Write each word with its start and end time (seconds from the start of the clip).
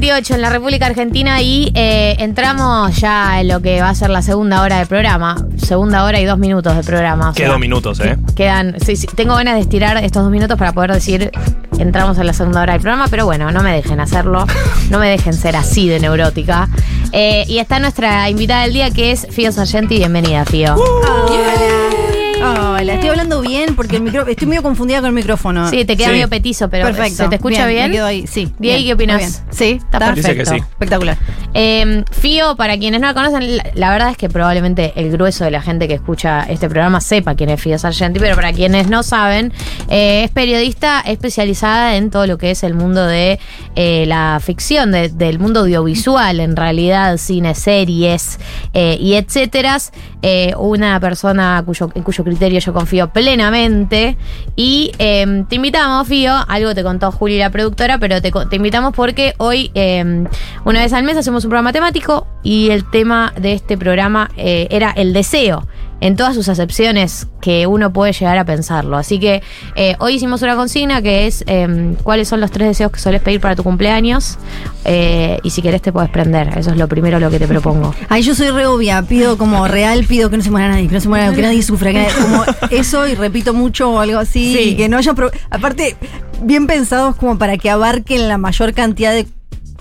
28 0.00 0.34
en 0.34 0.40
la 0.40 0.48
República 0.48 0.86
Argentina 0.86 1.42
y 1.42 1.70
eh, 1.74 2.16
entramos 2.20 2.96
ya 2.96 3.38
en 3.38 3.48
lo 3.48 3.60
que 3.60 3.82
va 3.82 3.90
a 3.90 3.94
ser 3.94 4.08
la 4.08 4.22
segunda 4.22 4.62
hora 4.62 4.78
del 4.78 4.86
programa. 4.86 5.36
Segunda 5.58 6.04
hora 6.04 6.18
y 6.18 6.24
dos 6.24 6.38
minutos 6.38 6.74
de 6.74 6.82
programa. 6.82 7.30
o 7.30 7.34
sea, 7.34 7.48
dos 7.50 7.58
minutos, 7.58 8.00
¿eh? 8.00 8.16
Quedan. 8.34 8.76
Sí, 8.80 8.96
sí, 8.96 9.06
tengo 9.14 9.34
ganas 9.34 9.56
de 9.56 9.60
estirar 9.60 9.98
estos 9.98 10.22
dos 10.22 10.32
minutos 10.32 10.56
para 10.56 10.72
poder 10.72 10.92
decir 10.94 11.30
entramos 11.78 12.16
en 12.16 12.26
la 12.26 12.32
segunda 12.32 12.62
hora 12.62 12.72
del 12.72 12.80
programa, 12.80 13.08
pero 13.10 13.26
bueno, 13.26 13.50
no 13.50 13.62
me 13.62 13.74
dejen 13.74 14.00
hacerlo. 14.00 14.46
No 14.88 14.98
me 14.98 15.08
dejen 15.10 15.34
ser 15.34 15.54
así 15.54 15.86
de 15.86 16.00
neurótica. 16.00 16.68
Eh, 17.12 17.44
y 17.46 17.58
está 17.58 17.78
nuestra 17.78 18.30
invitada 18.30 18.62
del 18.62 18.72
día 18.72 18.90
que 18.90 19.12
es 19.12 19.26
Fío 19.30 19.52
Sargenti. 19.52 19.98
Bienvenida, 19.98 20.46
Fío. 20.46 20.76
Hola. 20.76 21.99
Hola, 22.42 22.94
estoy 22.94 23.10
hablando 23.10 23.42
bien 23.42 23.76
porque 23.76 23.96
el 23.96 24.02
micro, 24.02 24.26
estoy 24.26 24.46
medio 24.48 24.62
confundida 24.62 25.00
con 25.00 25.08
el 25.08 25.12
micrófono. 25.14 25.68
Sí, 25.68 25.84
te 25.84 25.96
queda 25.96 26.06
Sí. 26.08 26.12
medio 26.14 26.28
petizo, 26.28 26.70
pero 26.70 26.86
perfecto. 26.86 27.24
¿se 27.24 27.28
te 27.28 27.34
escucha 27.36 27.66
bien? 27.66 27.90
Me 27.90 27.96
quedo 27.96 28.06
ahí, 28.06 28.26
sí. 28.26 28.50
Bien, 28.58 28.82
¿qué 28.82 28.92
opinas? 28.94 29.20
muy 29.20 29.30
bien. 29.30 29.42
Sí, 29.50 29.80
Está 29.92 30.12
Dice 30.12 30.28
que 30.30 30.36
perfecto. 30.36 30.50
sí. 30.52 30.56
espectacular. 30.72 31.18
Eh, 31.54 32.04
Fío, 32.12 32.56
para 32.56 32.78
quienes 32.78 33.00
no 33.00 33.08
la 33.08 33.14
conocen, 33.14 33.58
la, 33.74 33.90
verdad 33.90 34.10
es 34.10 34.16
que 34.16 34.28
probablemente 34.28 34.92
el 34.96 35.10
grueso 35.10 35.44
de 35.44 35.50
la 35.50 35.62
gente 35.62 35.88
que 35.88 35.94
escucha 35.94 36.42
este 36.42 36.68
programa 36.68 37.00
sepa 37.00 37.34
quién 37.34 37.50
es 37.50 37.60
Fío 37.60 37.78
Sargenti, 37.78 38.20
pero 38.20 38.36
para 38.36 38.52
quienes 38.52 38.88
no 38.88 39.02
saben, 39.02 39.52
eh, 39.88 40.24
es 40.24 40.30
periodista 40.30 41.00
especializada 41.00 41.96
en 41.96 42.10
todo 42.10 42.26
lo 42.26 42.38
que 42.38 42.52
es 42.52 42.62
el 42.62 42.74
mundo 42.74 43.06
de 43.06 43.38
eh, 43.76 44.04
la 44.06 44.40
ficción, 44.42 44.92
de- 44.92 45.08
del 45.08 45.38
mundo 45.38 45.60
audiovisual, 45.60 46.40
en 46.40 46.56
realidad, 46.56 47.16
cine, 47.16 47.54
series 47.54 48.38
eh, 48.74 48.96
y 49.00 49.14
etcétera. 49.14 49.78
Una 50.58 51.00
persona 51.00 51.64
en 51.94 52.02
cuyo 52.02 52.24
criterio 52.24 52.60
yo 52.60 52.72
confío 52.72 53.10
plenamente. 53.10 54.16
Y 54.56 54.92
eh, 54.98 55.44
te 55.48 55.56
invitamos, 55.56 56.06
Fío, 56.08 56.34
algo 56.48 56.74
te 56.74 56.82
contó 56.82 57.10
Juli, 57.12 57.38
la 57.38 57.50
productora, 57.50 57.98
pero 57.98 58.20
te, 58.20 58.30
invitamos 58.56 58.94
porque 58.94 59.34
hoy, 59.38 59.70
eh, 59.74 60.24
una 60.64 60.80
vez 60.80 60.92
al 60.92 61.04
mes, 61.04 61.16
hacemos 61.16 61.39
un 61.44 61.50
programa 61.50 61.72
temático 61.72 62.26
y 62.42 62.70
el 62.70 62.88
tema 62.90 63.32
de 63.40 63.52
este 63.52 63.76
programa 63.78 64.30
eh, 64.36 64.66
era 64.70 64.90
el 64.90 65.12
deseo. 65.12 65.66
En 66.02 66.16
todas 66.16 66.34
sus 66.34 66.48
acepciones 66.48 67.26
que 67.42 67.66
uno 67.66 67.92
puede 67.92 68.14
llegar 68.14 68.38
a 68.38 68.46
pensarlo. 68.46 68.96
Así 68.96 69.18
que 69.20 69.42
eh, 69.76 69.96
hoy 69.98 70.14
hicimos 70.14 70.40
una 70.40 70.56
consigna 70.56 71.02
que 71.02 71.26
es 71.26 71.44
eh, 71.46 71.94
cuáles 72.02 72.26
son 72.26 72.40
los 72.40 72.50
tres 72.50 72.68
deseos 72.68 72.90
que 72.90 72.98
sueles 72.98 73.20
pedir 73.20 73.38
para 73.38 73.54
tu 73.54 73.62
cumpleaños. 73.62 74.38
Eh, 74.86 75.36
y 75.42 75.50
si 75.50 75.60
querés 75.60 75.82
te 75.82 75.92
puedes 75.92 76.08
prender. 76.08 76.56
Eso 76.56 76.70
es 76.70 76.78
lo 76.78 76.88
primero 76.88 77.20
lo 77.20 77.30
que 77.30 77.38
te 77.38 77.46
propongo. 77.46 77.94
Ay, 78.08 78.22
yo 78.22 78.34
soy 78.34 78.48
re 78.48 78.64
obvia, 78.64 79.02
pido 79.02 79.36
como 79.36 79.68
real, 79.68 80.04
pido 80.04 80.30
que 80.30 80.38
no 80.38 80.42
se 80.42 80.50
muera 80.50 80.68
nadie, 80.68 80.88
que 80.88 80.94
no 80.94 81.00
se 81.02 81.08
muera, 81.10 81.34
que 81.34 81.42
nadie 81.42 81.62
sufra, 81.62 81.92
que 81.92 81.98
nadie- 81.98 82.14
como 82.22 82.44
eso 82.70 83.06
y 83.06 83.14
repito 83.14 83.52
mucho 83.52 83.90
o 83.90 84.00
algo 84.00 84.18
así, 84.20 84.54
Sí. 84.56 84.68
y 84.70 84.76
que 84.76 84.88
no 84.88 84.96
haya, 84.96 85.12
aparte, 85.50 85.96
bien 86.42 86.66
pensados 86.66 87.14
como 87.16 87.36
para 87.36 87.58
que 87.58 87.68
abarquen 87.68 88.26
la 88.26 88.38
mayor 88.38 88.72
cantidad 88.72 89.12
de 89.12 89.26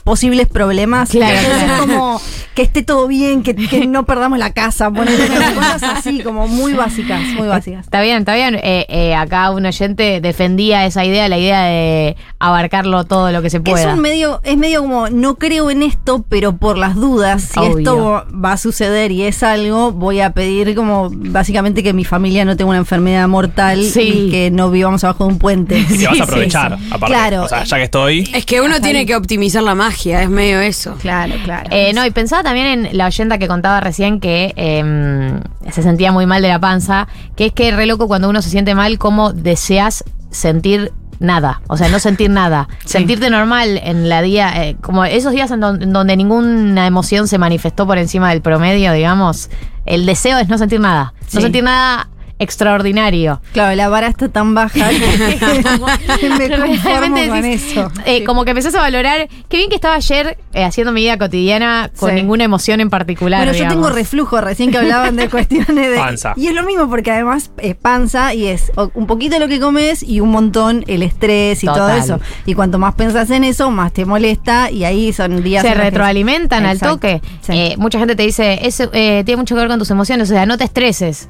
posibles 0.09 0.47
problemas. 0.47 1.11
Claro, 1.11 1.38
Entonces, 1.38 1.79
como 1.81 2.21
que 2.55 2.61
esté 2.61 2.83
todo 2.83 3.08
bien, 3.08 3.44
que, 3.44 3.55
que 3.55 3.88
no 3.88 4.05
perdamos 4.05 4.39
la 4.39 4.52
casa, 4.53 4.92
ponerle 4.92 5.28
cosas 5.55 5.83
así, 5.83 6.22
como 6.22 6.47
muy 6.47 6.73
básicas, 6.73 7.22
muy 7.38 7.47
básicas. 7.47 7.86
Está 7.86 8.02
bien, 8.02 8.19
está 8.19 8.36
bien. 8.36 8.56
Eh, 8.56 8.86
eh, 8.89 9.16
acá 9.16 9.52
un 9.52 9.66
oyente 9.66 10.22
defendía 10.22 10.86
esa 10.86 11.06
idea, 11.06 11.28
la 11.30 11.38
idea 11.38 11.64
de 11.64 12.16
abarcarlo 12.39 13.03
todo 13.06 13.31
lo 13.31 13.41
que 13.41 13.50
se 13.50 13.59
pueda. 13.59 13.81
Es 13.89 13.94
un 13.94 14.02
medio, 14.02 14.41
es 14.44 14.58
medio 14.58 14.81
como, 14.81 15.09
no 15.09 15.36
creo 15.36 15.69
en 15.69 15.83
esto, 15.83 16.25
pero 16.28 16.56
por 16.58 16.78
las 16.78 16.95
dudas, 16.95 17.44
si 17.44 17.59
Obvio. 17.59 17.78
esto 17.80 18.25
va 18.33 18.53
a 18.53 18.58
suceder 18.58 19.11
y 19.11 19.23
es 19.23 19.44
algo, 19.44 19.91
voy 19.91 20.22
a 20.22 20.31
pedir 20.31 20.75
como 20.75 21.09
básicamente 21.11 21.84
que 21.84 21.94
mi 21.94 22.06
familia 22.06 22.45
no 22.45 22.56
tenga 22.56 22.69
una 22.69 22.80
enfermedad 22.80 23.28
mortal 23.28 23.84
Sí. 23.84 24.25
y 24.28 24.31
que 24.31 24.52
no 24.52 24.72
vivamos 24.72 25.03
abajo 25.03 25.25
de 25.25 25.34
un 25.34 25.40
puente. 25.40 25.79
Y 25.90 25.97
que 25.97 26.07
vas 26.07 26.19
a 26.22 26.23
aprovechar, 26.23 26.78
sí, 26.78 26.85
aparte. 26.91 27.13
Claro. 27.13 27.44
O 27.44 27.47
sea, 27.47 27.63
ya 27.63 27.78
que 27.78 27.84
estoy. 27.84 28.29
Es 28.34 28.46
que 28.46 28.62
uno 28.62 28.79
tiene 28.79 29.06
que 29.06 29.16
optimizar 29.16 29.63
la 29.63 29.75
magia, 29.75 30.22
es 30.23 30.29
medio 30.29 30.59
eso. 30.62 30.96
Claro, 31.02 31.35
claro. 31.44 31.69
Eh, 31.72 31.91
no, 31.94 32.06
y 32.06 32.12
pensaba 32.12 32.44
también 32.49 32.85
en 32.87 32.97
la 32.97 33.05
oyenta 33.07 33.37
que 33.37 33.47
contaba 33.47 33.79
recién 33.79 34.19
que 34.19 34.53
eh, 34.55 35.39
se 35.71 35.81
sentía 35.83 36.11
muy 36.11 36.25
mal 36.25 36.41
de 36.41 36.47
la 36.49 36.59
panza, 36.59 37.07
que 37.35 37.47
es 37.47 37.53
que 37.53 37.69
es 37.69 37.75
re 37.75 37.85
loco 37.85 38.07
cuando 38.07 38.29
uno 38.29 38.41
se 38.41 38.49
siente 38.49 38.75
mal, 38.75 38.97
como 38.97 39.31
deseas 39.33 40.03
sentir 40.31 40.91
nada, 41.19 41.61
o 41.67 41.75
sea, 41.75 41.89
no 41.89 41.99
sentir 41.99 42.29
nada, 42.29 42.67
sentirte 42.85 43.29
normal 43.29 43.79
en 43.83 44.07
la 44.09 44.21
día, 44.21 44.51
eh, 44.65 44.77
como 44.81 45.03
esos 45.05 45.33
días 45.33 45.51
en, 45.51 45.59
don- 45.59 45.81
en 45.83 45.91
donde 45.93 46.15
ninguna 46.15 46.87
emoción 46.87 47.27
se 47.27 47.37
manifestó 47.37 47.85
por 47.85 47.97
encima 47.97 48.29
del 48.29 48.41
promedio, 48.41 48.93
digamos, 48.93 49.49
el 49.85 50.05
deseo 50.05 50.37
es 50.37 50.47
no 50.49 50.57
sentir 50.57 50.79
nada, 50.79 51.13
no 51.33 51.41
sentir 51.41 51.63
nada 51.63 52.07
extraordinario. 52.39 53.41
Claro, 53.53 53.75
la 53.75 53.89
vara 53.89 54.07
está 54.07 54.29
tan 54.29 54.53
baja 54.55 54.89
que 54.89 56.29
me 56.38 56.50
conformo 56.50 57.17
con 57.27 57.45
eso. 57.45 57.91
eh, 58.05 58.23
Como 58.23 58.44
que 58.45 58.51
empezás 58.51 58.73
a 58.75 58.81
valorar, 58.81 59.27
qué 59.47 59.57
bien 59.57 59.69
que 59.69 59.75
estaba 59.75 59.95
ayer 59.95 60.38
eh, 60.53 60.63
haciendo 60.63 60.91
mi 60.91 61.01
vida 61.01 61.17
cotidiana 61.17 61.91
con 61.97 62.09
Sí. 62.09 62.16
ninguna 62.16 62.44
emoción 62.44 62.79
en 62.79 62.89
particular. 62.89 63.44
Bueno, 63.45 63.57
yo 63.57 63.67
tengo 63.67 63.89
reflujo 63.89 64.41
recién 64.41 64.72
que 64.72 64.78
hablaban 64.78 65.16
de 65.16 65.29
cuestiones 65.29 65.89
de. 65.91 65.95
Panza. 65.97 66.33
Y 66.35 66.47
es 66.47 66.53
lo 66.53 66.63
mismo 66.63 66.89
porque 66.89 67.11
además 67.11 67.51
es 67.57 67.75
panza 67.75 68.33
y 68.33 68.47
es 68.47 68.72
un 68.94 69.05
poquito 69.07 69.38
lo 69.39 69.47
que 69.47 69.59
comes 69.59 70.01
y 70.03 70.19
un 70.22 70.29
montón 70.29 70.83
el 70.88 71.03
estrés 71.03 71.63
y 71.63 71.67
todo 71.67 71.89
eso. 71.89 72.19
Y 72.45 72.53
cuanto 72.55 72.79
más 72.79 72.95
pensás 72.95 73.29
en 73.31 73.44
eso, 73.44 73.69
más 73.72 73.94
te 73.94 74.05
molesta 74.05 74.72
y 74.72 74.83
ahí 74.85 75.13
son 75.13 75.44
días. 75.44 75.61
se 75.63 75.73
retroalimentan 75.73 76.66
al 76.66 76.78
Exacto. 76.78 76.95
toque. 76.95 77.22
Sí. 77.41 77.51
Eh, 77.53 77.75
mucha 77.78 77.99
gente 77.99 78.16
te 78.16 78.23
dice, 78.23 78.59
eso 78.66 78.89
eh, 78.94 79.23
tiene 79.25 79.38
mucho 79.41 79.55
que 79.55 79.59
ver 79.61 79.67
con 79.69 79.79
tus 79.79 79.91
emociones, 79.91 80.29
o 80.29 80.33
sea, 80.33 80.45
no 80.45 80.57
te 80.57 80.63
estreses. 80.63 81.28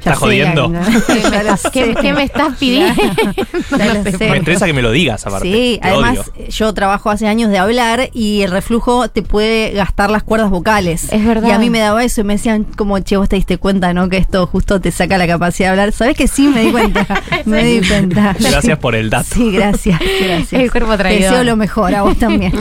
¿Estás 0.00 0.18
jodiendo? 0.18 0.72
¿Qué, 1.06 1.12
¿Qué, 1.22 1.30
me 1.30 1.38
estás- 1.38 1.70
qué- 1.72 1.94
qué 2.00 2.12
me 2.12 2.22
estás 2.24 2.56
pidiendo? 2.58 3.02
Te 4.02 4.12
sé. 4.16 4.30
Me 4.30 4.38
interesa 4.38 4.66
que 4.66 4.72
me 4.72 4.82
lo 4.82 4.90
digas, 4.90 5.26
aparte. 5.26 5.46
Sí, 5.52 5.78
Te 5.80 5.88
además 5.88 6.18
odio. 6.34 6.48
yo 6.48 6.74
trabajo 6.74 7.10
hace 7.10 7.28
años 7.28 7.50
de 7.50 7.58
hablar 7.58 8.08
y 8.14 8.40
el 8.42 8.50
reflujo 8.50 9.08
te 9.08 9.22
puede 9.22 9.70
gastar 9.72 10.10
las 10.10 10.22
cuerdas 10.22 10.50
vocales. 10.50 11.12
Es 11.12 11.24
verdad. 11.24 11.48
Y 11.48 11.52
a 11.52 11.58
mí 11.58 11.70
me 11.70 11.78
daba 11.80 12.02
eso 12.02 12.22
y 12.22 12.24
me 12.24 12.32
decían 12.34 12.64
como, 12.64 12.98
che, 13.00 13.16
vos 13.18 13.28
te 13.28 13.36
diste 13.36 13.58
cuenta, 13.58 13.92
¿no? 13.92 14.08
Que 14.08 14.16
esto 14.16 14.46
justo 14.46 14.80
te 14.80 14.90
saca 14.90 15.18
la 15.18 15.26
capacidad 15.26 15.68
de 15.68 15.70
hablar. 15.72 15.92
¿Sabes 15.92 16.16
que 16.16 16.26
sí? 16.28 16.48
Me 16.48 16.62
di 16.62 16.70
cuenta. 16.72 17.06
me 17.44 17.62
di 17.62 17.86
cuenta. 17.86 18.34
Gracias 18.38 18.78
por 18.78 18.94
el 18.94 19.10
dato. 19.10 19.28
Sí, 19.34 19.50
gracias, 19.52 20.00
gracias. 20.20 20.52
El 20.62 20.70
cuerpo 20.70 20.92
Te 20.92 20.98
traidor. 20.98 21.22
deseo 21.30 21.44
lo 21.44 21.56
mejor, 21.56 21.94
a 21.94 22.02
vos 22.02 22.16
también. 22.18 22.52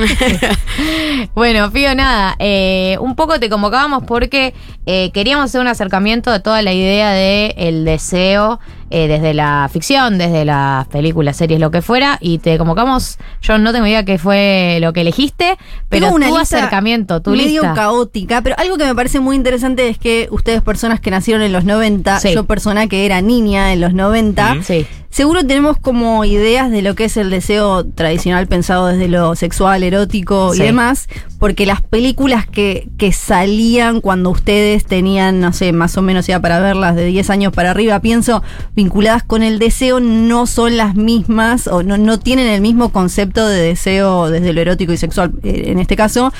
Bueno, 1.35 1.69
Fío, 1.71 1.95
nada, 1.95 2.35
eh, 2.39 2.97
un 3.00 3.16
poco 3.16 3.39
te 3.39 3.50
convocábamos 3.50 4.03
porque 4.06 4.53
eh, 4.85 5.11
queríamos 5.13 5.45
hacer 5.45 5.61
un 5.61 5.67
acercamiento 5.67 6.31
de 6.31 6.39
toda 6.39 6.61
la 6.61 6.73
idea 6.73 7.11
de 7.11 7.28
el 7.57 7.85
deseo 7.85 8.59
eh, 8.91 9.07
desde 9.07 9.34
la 9.35 9.69
ficción, 9.72 10.17
desde 10.17 10.45
las 10.45 10.88
películas, 10.88 11.38
series, 11.38 11.59
lo 11.59 11.69
que 11.72 11.81
fuera, 11.81 12.17
y 12.22 12.40
te 12.40 12.57
convocamos, 12.57 13.17
yo 13.41 13.57
no 13.59 13.72
tengo 13.72 13.85
idea 13.85 14.03
qué 14.03 14.17
fue 14.17 14.79
lo 14.81 14.94
que 14.94 15.01
elegiste, 15.01 15.57
pero 15.89 16.06
Tengo 16.07 16.16
una 16.16 16.29
tu 16.29 16.38
lista 16.39 16.57
acercamiento, 16.57 17.22
tu 17.22 17.31
medio 17.31 17.62
lista. 17.62 17.73
caótica, 17.75 18.41
pero 18.41 18.56
algo 18.57 18.78
que 18.78 18.85
me 18.85 18.95
parece 18.95 19.19
muy 19.19 19.35
interesante 19.35 19.88
es 19.89 19.97
que 20.00 20.28
ustedes 20.31 20.62
personas 20.63 21.00
que 21.00 21.12
nacieron 21.12 21.44
en 21.44 21.51
los 21.53 21.66
90, 21.66 22.19
Sí. 22.19 22.34
yo 22.34 22.45
persona 22.45 22.88
que 22.88 23.06
era 23.06 23.22
niña 23.22 23.73
en 23.73 23.81
los 23.81 23.94
90, 23.94 24.53
Ujú. 24.53 24.63
Sí. 24.63 24.88
Seguro 25.09 25.41
tenemos 25.43 25.77
como 25.77 26.23
ideas 26.23 26.69
de 26.69 26.83
lo 26.83 26.93
que 26.93 27.05
es 27.05 27.17
el 27.17 27.31
deseo 27.31 27.83
tradicional 27.83 28.47
pensado 28.47 28.87
desde 28.87 29.07
lo 29.07 29.35
sexual, 29.35 29.81
erótico 29.83 30.53
Sí. 30.53 30.61
y 30.61 30.65
demás, 30.65 31.07
porque 31.39 31.65
las 31.65 31.81
películas 31.81 32.45
que, 32.47 32.87
que 32.97 33.11
salían 33.11 34.01
cuando 34.01 34.29
ustedes 34.29 34.85
tenían, 34.85 35.39
no 35.41 35.51
sé, 35.51 35.73
más 35.73 35.97
o 35.97 36.03
menos 36.03 36.27
ya 36.27 36.39
para 36.39 36.59
verlas 36.59 36.95
de 36.95 37.05
10 37.05 37.29
años 37.31 37.53
para 37.53 37.71
arriba, 37.71 37.99
pienso, 38.01 38.43
vinculadas 38.75 39.23
con 39.23 39.41
el 39.41 39.57
deseo, 39.57 39.99
no 39.99 40.45
son 40.45 40.77
las 40.77 40.95
mismas 40.95 41.67
o 41.67 41.81
no, 41.81 41.97
no 41.97 42.19
tienen 42.19 42.47
el 42.47 42.61
mismo 42.61 42.89
concepto 42.89 43.47
de 43.47 43.59
deseo 43.61 44.29
desde 44.29 44.53
lo 44.53 44.61
erótico 44.61 44.93
y 44.93 44.97
sexual, 44.97 45.31
eh, 45.43 45.63
en 45.67 45.79
este 45.79 45.95
caso, 45.95 46.31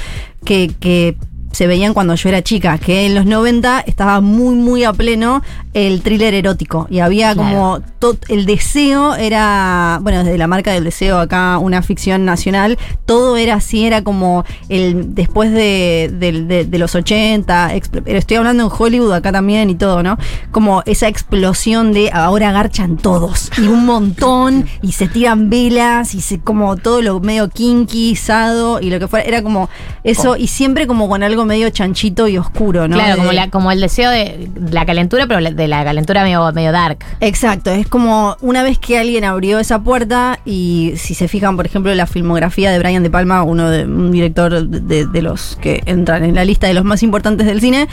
que, 0.46 0.72
que 0.80 1.18
se 1.52 1.68
veían 1.68 1.94
cuando 1.94 2.16
yo 2.16 2.30
era 2.30 2.42
chica, 2.44 2.78
que 2.78 3.06
en 3.06 3.16
los 3.16 3.25
90 3.25 3.81
estaba 3.81 4.22
muy, 4.22 4.56
muy 4.56 4.84
a 4.84 4.94
pleno 4.94 5.42
el 5.74 6.01
thriller 6.01 6.34
erótico. 6.34 6.88
Y 6.90 7.00
había 7.00 7.34
Claro. 7.34 7.50
como 7.50 7.80
todo, 8.00 8.18
el 8.28 8.46
deseo 8.46 9.16
era, 9.16 10.00
bueno, 10.01 10.24
desde 10.24 10.38
la 10.38 10.48
marca 10.48 10.72
del 10.72 10.84
deseo 10.84 11.19
acá, 11.19 11.57
una 11.57 11.81
ficción 11.81 12.25
nacional, 12.25 12.78
todo 13.06 13.38
era 13.38 13.56
así, 13.56 13.86
era 13.86 14.04
como 14.04 14.46
el 14.69 15.13
después 15.16 15.51
de, 15.51 16.12
del- 16.13 16.48
de- 16.48 16.66
de 16.66 16.80
los 16.80 16.96
80, 16.96 17.74
expl- 17.75 18.01
pero 18.04 18.18
estoy 18.19 18.38
hablando 18.38 18.63
en 18.63 18.69
Hollywood 18.75 19.12
acá 19.13 19.31
también 19.31 19.69
y 19.69 19.75
todo, 19.75 20.04
¿no? 20.04 20.18
Como 20.51 20.81
esa 20.86 21.07
explosión 21.07 21.94
de 21.94 22.12
ahora 22.12 22.51
garchan 22.51 22.98
todos, 22.98 23.51
y 23.57 23.68
un 23.68 23.86
montón, 23.86 24.66
y 24.81 24.92
se 24.94 25.07
tiran 25.07 25.50
velas, 25.50 26.16
y 26.16 26.22
se 26.22 26.40
como 26.40 26.75
todo 26.78 27.01
lo 27.01 27.19
medio 27.19 27.50
kinky, 27.50 28.16
sado, 28.16 28.80
y 28.81 28.90
lo 28.90 29.00
que 29.00 29.07
fuera, 29.07 29.25
era 29.25 29.42
como 29.44 29.69
eso, 30.04 30.36
y 30.38 30.48
siempre 30.48 30.88
como 30.88 31.07
con 31.10 31.24
algo 31.24 31.38
medio 31.45 31.69
chanchito 31.69 32.27
y 32.27 32.38
oscuro, 32.38 32.88
¿no? 32.88 32.95
Claro, 32.95 33.13
De- 33.13 33.18
como, 33.19 33.31
la, 33.31 33.50
como 33.50 33.71
el 33.71 33.81
deseo 33.81 34.09
de 34.12 34.50
la 34.71 34.86
calentura, 34.86 35.27
pero 35.27 35.41
de 35.53 35.68
la 35.68 35.83
calentura 35.83 36.24
medio, 36.24 36.51
medio 36.53 36.71
dark. 36.71 37.00
Exacto, 37.19 37.71
es 37.71 37.88
como 37.88 38.38
una 38.41 38.63
vez 38.63 38.77
que 38.80 38.97
alguien 38.97 39.24
abrió 39.25 39.59
esa 39.59 39.81
puerta 39.83 40.39
y 40.45 40.94
si 40.97 41.13
se 41.15 41.27
fijan, 41.27 41.56
por 41.56 41.65
ejemplo, 41.65 41.94
la 41.95 42.07
filmografía 42.07 42.71
de 42.71 42.80
Brian 42.80 43.03
De 43.03 43.09
Palma, 43.09 43.44
uno 43.44 43.69
de 43.69 43.86
un 43.86 44.12
director 44.12 44.68
de, 44.68 45.06
de 45.06 45.21
los 45.21 45.57
que 45.62 45.81
entran 45.86 46.24
en 46.24 46.36
la 46.36 46.45
lista 46.45 46.68
de 46.68 46.74
los 46.74 46.83
más 46.86 47.03
importantes 47.03 47.45
del 47.47 47.62
cine, 47.62 47.88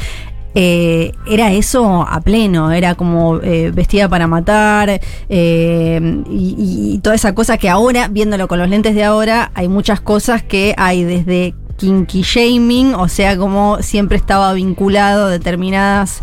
eh, 0.58 1.12
era 1.28 1.52
eso 1.52 2.06
a 2.08 2.18
pleno, 2.22 2.72
era 2.72 2.94
como 2.94 3.40
eh, 3.42 3.70
vestida 3.74 4.08
para 4.08 4.26
matar 4.26 5.00
eh, 5.28 6.22
y, 6.30 6.94
y 6.94 6.98
toda 7.00 7.14
esa 7.14 7.34
cosa 7.34 7.58
que 7.58 7.68
ahora, 7.68 8.08
viéndolo 8.08 8.48
con 8.48 8.58
los 8.58 8.68
lentes 8.70 8.94
de 8.94 9.04
ahora, 9.04 9.50
hay 9.54 9.68
muchas 9.68 10.00
cosas 10.00 10.42
que 10.42 10.74
hay 10.78 11.04
desde 11.04 11.54
kinky 11.76 12.22
shaming, 12.22 12.94
o 12.94 13.08
sea, 13.08 13.36
como 13.36 13.78
siempre 13.82 14.16
estaba 14.16 14.52
vinculado 14.52 15.26
a 15.26 15.30
determinadas 15.30 16.20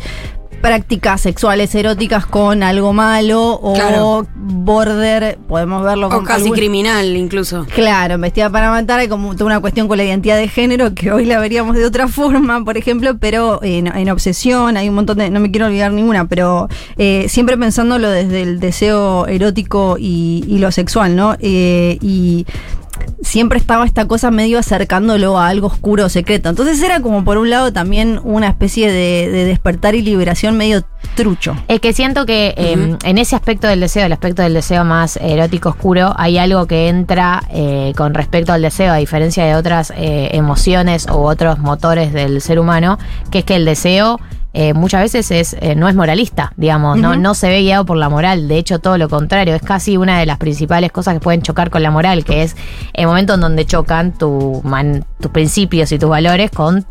prácticas 0.61 1.19
sexuales 1.19 1.75
eróticas 1.75 2.25
con 2.25 2.63
algo 2.63 2.94
malo 2.94 3.51
o 3.61 3.73
Claro. 3.73 4.25
border, 4.33 5.38
podemos 5.45 5.83
verlo 5.83 6.07
O 6.07 6.09
con 6.09 6.23
casi 6.23 6.44
algún- 6.44 6.55
criminal, 6.57 7.17
incluso. 7.17 7.65
Claro, 7.75 8.17
vestida 8.17 8.50
para 8.50 8.69
matar, 8.69 9.01
hay 9.01 9.09
como 9.09 9.33
toda 9.33 9.47
una 9.47 9.59
cuestión 9.59 9.89
con 9.89 9.97
la 9.97 10.05
identidad 10.05 10.38
de 10.38 10.47
género 10.47 10.94
que 10.95 11.11
hoy 11.11 11.25
la 11.25 11.38
veríamos 11.39 11.75
de 11.75 11.85
otra 11.85 12.07
forma, 12.07 12.63
por 12.63 12.77
ejemplo, 12.77 13.17
pero 13.19 13.59
en, 13.61 13.88
en 13.88 14.09
obsesión 14.09 14.77
hay 14.77 14.88
un 14.88 14.95
montón 14.95 15.17
de, 15.17 15.29
no 15.29 15.41
me 15.41 15.51
quiero 15.51 15.65
olvidar 15.67 15.91
ninguna, 15.91 16.29
pero 16.29 16.69
eh, 16.97 17.25
siempre 17.27 17.57
pensándolo 17.57 18.09
desde 18.09 18.41
el 18.44 18.61
deseo 18.61 19.27
erótico 19.27 19.97
y, 19.99 20.45
y 20.47 20.59
lo 20.59 20.71
sexual, 20.71 21.17
¿no? 21.17 21.35
Eh, 21.41 21.97
y 21.99 22.45
siempre 23.22 23.60
estaba 23.60 23.86
esta 23.86 24.07
cosa 24.07 24.31
medio 24.31 24.60
acercándolo 24.60 25.38
a 25.38 25.48
algo 25.48 25.68
oscuro 25.68 26.06
o 26.06 26.10
secreto. 26.10 26.50
Entonces 26.50 26.81
era 26.81 27.01
como 27.01 27.24
por 27.24 27.38
un 27.38 27.50
lado 27.50 27.74
también 27.74 28.19
una 28.24 28.48
especie 28.48 28.92
de, 28.92 29.30
de 29.31 29.45
despertar 29.45 29.95
y 29.95 30.01
liberación 30.01 30.57
medio 30.57 30.84
trucho. 31.16 31.56
Es 31.68 31.80
que 31.80 31.94
siento 31.94 32.25
que 32.25 32.54
eh, 32.57 32.98
en 33.04 33.18
ese 33.18 33.36
aspecto 33.36 33.68
del 33.68 33.80
deseo, 33.80 34.06
el 34.06 34.13
aspecto 34.13 34.42
del 34.42 34.54
deseo 34.54 34.84
más 34.84 35.18
erótico 35.18 35.69
oscuro, 35.69 36.13
hay 36.18 36.38
algo 36.38 36.66
que 36.66 36.90
entra 36.90 37.44
eh, 37.51 37.94
con 37.95 38.13
respecto 38.13 38.54
al 38.54 38.62
deseo, 38.62 38.94
a 38.94 38.98
diferencia 38.98 39.45
de 39.45 39.56
otras 39.56 39.92
eh, 39.95 40.30
emociones 40.34 41.07
u 41.10 41.24
otros 41.24 41.60
motores 41.60 42.13
del 42.13 42.42
ser 42.42 42.60
humano, 42.60 42.98
que 43.31 43.40
es 43.40 43.45
que 43.45 43.56
el 43.56 43.66
deseo 43.66 44.19
eh, 44.53 44.73
muchas 44.73 45.01
veces 45.01 45.31
es 45.31 45.55
eh, 45.59 45.75
no 45.75 45.89
es 45.89 45.95
moralista, 45.95 46.53
digamos, 46.57 46.97
no, 46.97 47.15
no 47.15 47.33
se 47.33 47.50
ve 47.50 47.61
guiado 47.61 47.85
por 47.85 47.97
la 47.97 48.09
moral, 48.09 48.47
de 48.47 48.57
hecho 48.57 48.79
todo 48.79 48.97
lo 48.97 49.09
contrario, 49.09 49.55
es 49.55 49.61
casi 49.61 49.97
una 49.97 50.19
de 50.19 50.25
las 50.25 50.38
principales 50.38 50.91
cosas 50.91 51.15
que 51.15 51.19
pueden 51.19 51.41
chocar 51.41 51.69
con 51.69 51.81
la 51.83 51.91
moral, 51.91 52.23
que 52.23 52.44
es 52.44 52.55
el 52.94 53.07
momento 53.07 53.33
en 53.33 53.41
donde 53.41 53.65
chocan 53.65 54.11
tu 54.17 54.61
man- 54.63 55.05
tus 55.19 55.31
principios 55.31 55.91
y 55.91 55.97
tus 56.00 56.09
valores 56.09 56.51
con 56.51 56.85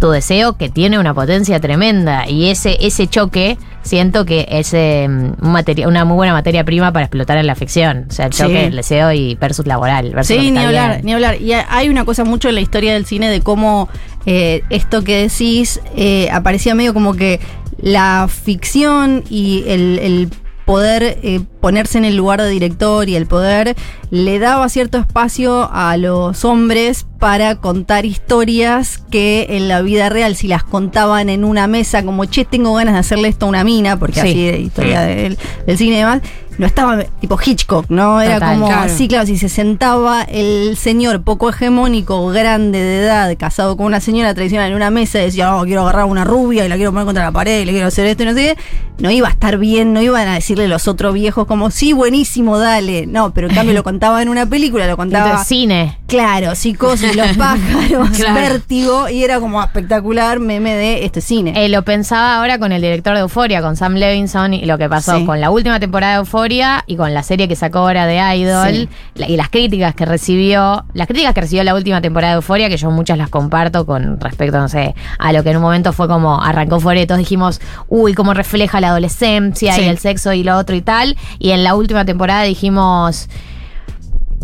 tu 0.00 0.10
deseo 0.10 0.56
que 0.56 0.68
tiene 0.68 0.98
una 0.98 1.14
potencia 1.14 1.58
tremenda. 1.60 2.28
Y 2.28 2.50
ese 2.50 2.76
ese 2.86 3.06
choque 3.08 3.56
siento 3.82 4.26
que 4.26 4.46
es 4.50 4.74
eh, 4.74 5.08
materia- 5.40 5.88
una 5.88 6.04
muy 6.04 6.16
buena 6.16 6.34
materia 6.34 6.62
prima 6.62 6.92
para 6.92 7.06
explotar 7.06 7.38
en 7.38 7.46
la 7.46 7.54
ficción. 7.54 8.06
O 8.10 8.12
sea 8.12 8.26
el 8.26 8.32
Sí. 8.34 8.42
choque 8.42 8.66
el 8.66 8.76
deseo 8.76 9.12
y 9.12 9.34
versus 9.36 9.66
laboral 9.66 10.10
versus 10.14 10.36
Sí, 10.36 10.50
ni 10.50 10.58
hablar, 10.58 11.00
ni 11.02 11.14
hablar. 11.14 11.40
Y 11.40 11.52
ha- 11.54 11.66
hay 11.70 11.88
una 11.88 12.04
cosa 12.04 12.24
mucho 12.24 12.50
en 12.50 12.56
la 12.56 12.60
historia 12.60 12.92
del 12.92 13.06
cine 13.06 13.30
de 13.30 13.40
cómo 13.40 13.88
eh, 14.26 14.62
esto 14.70 15.02
que 15.04 15.22
decís 15.28 15.80
eh, 15.96 16.28
aparecía 16.32 16.74
medio 16.74 16.94
como 16.94 17.14
que 17.14 17.40
la 17.80 18.28
ficción 18.28 19.24
y 19.30 19.64
el, 19.66 19.98
el 20.00 20.28
poder 20.64 21.18
eh, 21.22 21.40
ponerse 21.60 21.96
en 21.96 22.04
el 22.04 22.14
lugar 22.16 22.42
de 22.42 22.50
director 22.50 23.08
y 23.08 23.16
el 23.16 23.26
poder 23.26 23.74
le 24.10 24.38
daba 24.38 24.68
cierto 24.68 24.98
espacio 24.98 25.70
a 25.72 25.96
los 25.96 26.44
hombres 26.44 27.06
para 27.18 27.54
contar 27.54 28.04
historias 28.04 28.98
que 29.10 29.46
en 29.50 29.68
la 29.68 29.80
vida 29.80 30.10
real 30.10 30.36
si 30.36 30.46
las 30.46 30.64
contaban 30.64 31.30
en 31.30 31.44
una 31.44 31.66
mesa 31.68 32.04
como 32.04 32.26
che 32.26 32.44
tengo 32.44 32.74
ganas 32.74 32.92
de 32.92 33.00
hacerle 33.00 33.28
esto 33.28 33.46
a 33.46 33.48
una 33.48 33.64
mina 33.64 33.98
porque 33.98 34.20
Sí. 34.20 34.28
así 34.28 34.44
de 34.46 34.60
historia 34.60 35.00
del, 35.00 35.38
del 35.66 35.78
cine 35.78 35.94
y 35.94 35.98
demás 36.00 36.20
no 36.58 36.66
estaba 36.66 37.02
tipo 37.20 37.38
Hitchcock 37.44 37.86
no 37.88 38.20
era 38.20 38.34
Total, 38.34 38.54
como 38.54 38.66
claro. 38.68 38.92
sí 38.94 39.08
claro 39.08 39.26
si 39.26 39.38
se 39.38 39.48
sentaba 39.48 40.22
el 40.22 40.76
señor 40.76 41.22
poco 41.22 41.48
hegemónico 41.50 42.26
grande 42.28 42.78
de 42.82 43.04
edad 43.04 43.34
casado 43.38 43.76
con 43.76 43.86
una 43.86 44.00
señora 44.00 44.34
tradicional 44.34 44.68
en 44.70 44.76
una 44.76 44.90
mesa 44.90 45.18
y 45.20 45.22
decía 45.26 45.54
oh 45.56 45.64
quiero 45.64 45.82
agarrar 45.82 46.04
una 46.06 46.24
rubia 46.24 46.64
y 46.64 46.68
la 46.68 46.76
quiero 46.76 46.90
poner 46.92 47.06
contra 47.06 47.24
la 47.24 47.32
pared 47.32 47.60
y 47.62 47.64
le 47.64 47.72
quiero 47.72 47.86
hacer 47.88 48.06
esto 48.06 48.22
y 48.24 48.26
no 48.26 48.34
sé 48.34 48.56
qué 48.56 48.62
no 49.02 49.10
iba 49.12 49.28
a 49.28 49.30
estar 49.30 49.58
bien 49.58 49.92
no 49.92 50.02
iban 50.02 50.26
a 50.26 50.34
decirle 50.34 50.66
los 50.66 50.88
otros 50.88 51.14
viejos 51.14 51.46
como 51.46 51.70
sí 51.70 51.92
buenísimo 51.92 52.58
dale 52.58 53.06
no 53.06 53.32
pero 53.32 53.48
en 53.48 53.54
cambio 53.54 53.72
lo 53.74 53.84
contaba 53.84 54.20
en 54.22 54.28
una 54.28 54.46
película 54.46 54.86
lo 54.88 54.96
contaba 54.96 55.26
Entonces, 55.26 55.48
cine 55.48 55.98
Claro, 56.08 56.54
psicosis, 56.54 57.14
los 57.14 57.36
pájaros, 57.36 58.08
Claro. 58.16 58.34
vértigo, 58.34 59.08
y 59.10 59.22
era 59.24 59.40
como 59.40 59.62
espectacular 59.62 60.40
meme 60.40 60.72
de 60.74 61.04
este 61.04 61.20
cine. 61.20 61.52
Eh, 61.54 61.68
lo 61.68 61.82
pensaba 61.82 62.38
ahora 62.38 62.58
con 62.58 62.72
el 62.72 62.80
director 62.80 63.12
de 63.12 63.20
Euforia, 63.20 63.60
con 63.60 63.76
Sam 63.76 63.92
Levinson, 63.96 64.54
y 64.54 64.64
lo 64.64 64.78
que 64.78 64.88
pasó 64.88 65.18
Sí. 65.18 65.26
con 65.26 65.38
la 65.42 65.50
última 65.50 65.78
temporada 65.78 66.14
de 66.14 66.18
Euforia 66.20 66.47
y 66.86 66.96
con 66.96 67.12
la 67.14 67.22
serie 67.22 67.46
que 67.48 67.56
sacó 67.56 67.78
ahora 67.80 68.06
de 68.06 68.16
Idol, 68.36 68.68
Sí. 68.74 68.88
la- 69.14 69.28
y 69.28 69.36
las 69.36 69.48
críticas 69.50 69.94
que 69.94 70.04
recibió, 70.06 70.84
las 70.94 71.06
críticas 71.06 71.34
que 71.34 71.42
recibió 71.42 71.64
la 71.64 71.74
última 71.74 72.00
temporada 72.00 72.32
de 72.34 72.36
Euforia, 72.36 72.68
que 72.68 72.76
yo 72.76 72.90
muchas 72.90 73.18
las 73.18 73.28
comparto 73.28 73.84
con 73.86 74.18
respecto, 74.20 74.58
no 74.58 74.68
sé, 74.68 74.94
a 75.18 75.32
lo 75.32 75.42
que 75.42 75.50
en 75.50 75.56
un 75.56 75.62
momento 75.62 75.92
fue 75.92 76.08
como 76.08 76.42
arrancó 76.42 76.76
Euforia 76.76 77.02
y 77.02 77.06
todos 77.06 77.18
dijimos, 77.18 77.60
uy, 77.88 78.14
cómo 78.14 78.32
refleja 78.34 78.80
la 78.80 78.88
adolescencia 78.88 79.74
Sí. 79.74 79.82
y 79.82 79.84
el 79.84 79.98
sexo 79.98 80.32
y 80.32 80.42
lo 80.42 80.56
otro 80.56 80.74
y 80.76 80.80
tal, 80.82 81.16
y 81.38 81.50
en 81.50 81.64
la 81.64 81.74
última 81.74 82.04
temporada 82.04 82.42
dijimos, 82.42 83.28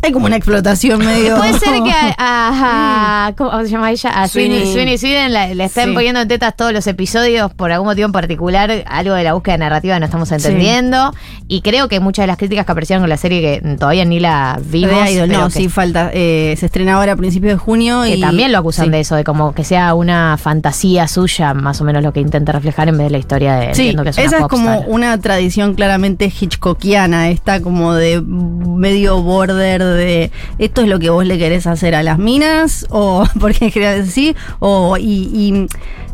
Hay 0.05 0.13
como 0.13 0.27
una 0.27 0.37
explotación 0.37 0.99
medio. 1.05 1.37
Puede 1.37 1.59
ser 1.59 1.83
que 1.83 1.91
a, 1.93 2.15
a- 2.19 3.27
a- 3.29 3.33
¿cómo 3.37 3.59
se 3.63 3.69
llama 3.69 3.91
ella? 3.91 4.11
A 4.11 4.29
Sweeney, 4.29 4.73
Sweeney. 4.73 4.99
Sweden 4.99 5.33
la- 5.33 5.49
le 5.55 5.65
estén 5.65 5.89
Sí. 5.89 5.95
poniendo 5.95 6.21
en 6.21 6.29
tetas 6.29 6.55
todos 6.57 6.73
los 6.73 6.87
episodios 6.87 7.53
por 7.55 7.73
algún 7.73 7.89
motivo 7.89 8.07
en 8.07 8.13
particular, 8.13 8.85
algo 8.87 9.15
de 9.15 9.25
la 9.25 9.33
búsqueda 9.33 9.57
narrativa 9.59 9.99
no 9.99 10.05
estamos 10.05 10.31
entendiendo. 10.33 11.13
Y 11.49 11.61
creo 11.63 11.89
que 11.89 12.01
muchas 12.01 12.25
de 12.25 12.27
las 12.29 12.37
críticas 12.37 12.67
que 12.67 12.73
aparecieron 12.73 13.03
con 13.03 13.09
la 13.11 13.17
serie 13.17 13.41
que 13.63 13.77
todavía 13.77 14.05
ni 14.05 14.21
la 14.21 14.59
vimos. 14.65 15.11
Idol, 15.11 15.29
no, 15.31 15.47
que, 15.49 15.53
sí, 15.53 15.69
falta. 15.69 16.11
eh, 16.13 16.55
se 16.59 16.67
estrena 16.67 16.95
ahora 16.95 17.13
a 17.13 17.17
principios 17.17 17.53
de 17.55 17.59
junio. 17.59 18.03
que 18.03 18.17
y 18.17 18.21
también 18.21 18.53
lo 18.53 18.59
acusan 18.59 18.87
sí. 18.87 18.91
de 18.91 19.01
eso, 19.01 19.17
de 19.17 19.25
como 19.25 19.53
que 19.55 19.65
sea 19.65 19.95
una 19.95 20.37
fantasía 20.39 21.09
suya, 21.09 21.55
más 21.55 21.81
o 21.81 21.85
menos 21.85 22.03
lo 22.03 22.13
que 22.13 22.21
intenta 22.21 22.53
reflejar 22.53 22.89
en 22.89 22.99
vez 22.99 23.07
de 23.07 23.11
la 23.11 23.19
historia 23.19 23.55
de 23.57 23.75
Sí, 23.75 23.83
que 23.85 23.89
es 23.91 23.95
una 23.97 24.11
esa 24.11 24.39
es 24.39 24.47
como 24.49 24.81
una 24.81 25.19
tradición 25.21 25.75
claramente 25.75 26.27
hitchcockiana, 26.27 27.29
esta 27.31 27.61
como 27.61 27.95
de 27.95 28.21
medio 28.23 29.23
border 29.23 29.83
de 29.95 30.31
esto 30.59 30.83
es 30.83 30.89
lo 30.89 30.99
que 30.99 31.11
vos 31.11 31.25
le 31.25 31.39
querés 31.39 31.67
hacer 31.67 31.95
a 31.95 32.03
las 32.03 32.19
minas, 32.19 32.87
o 32.91 33.25
porque 33.41 33.67
en 33.67 33.71
general 33.71 34.03
así, 34.03 34.37
o 34.59 34.97
y, 34.97 35.31
y 35.33 35.67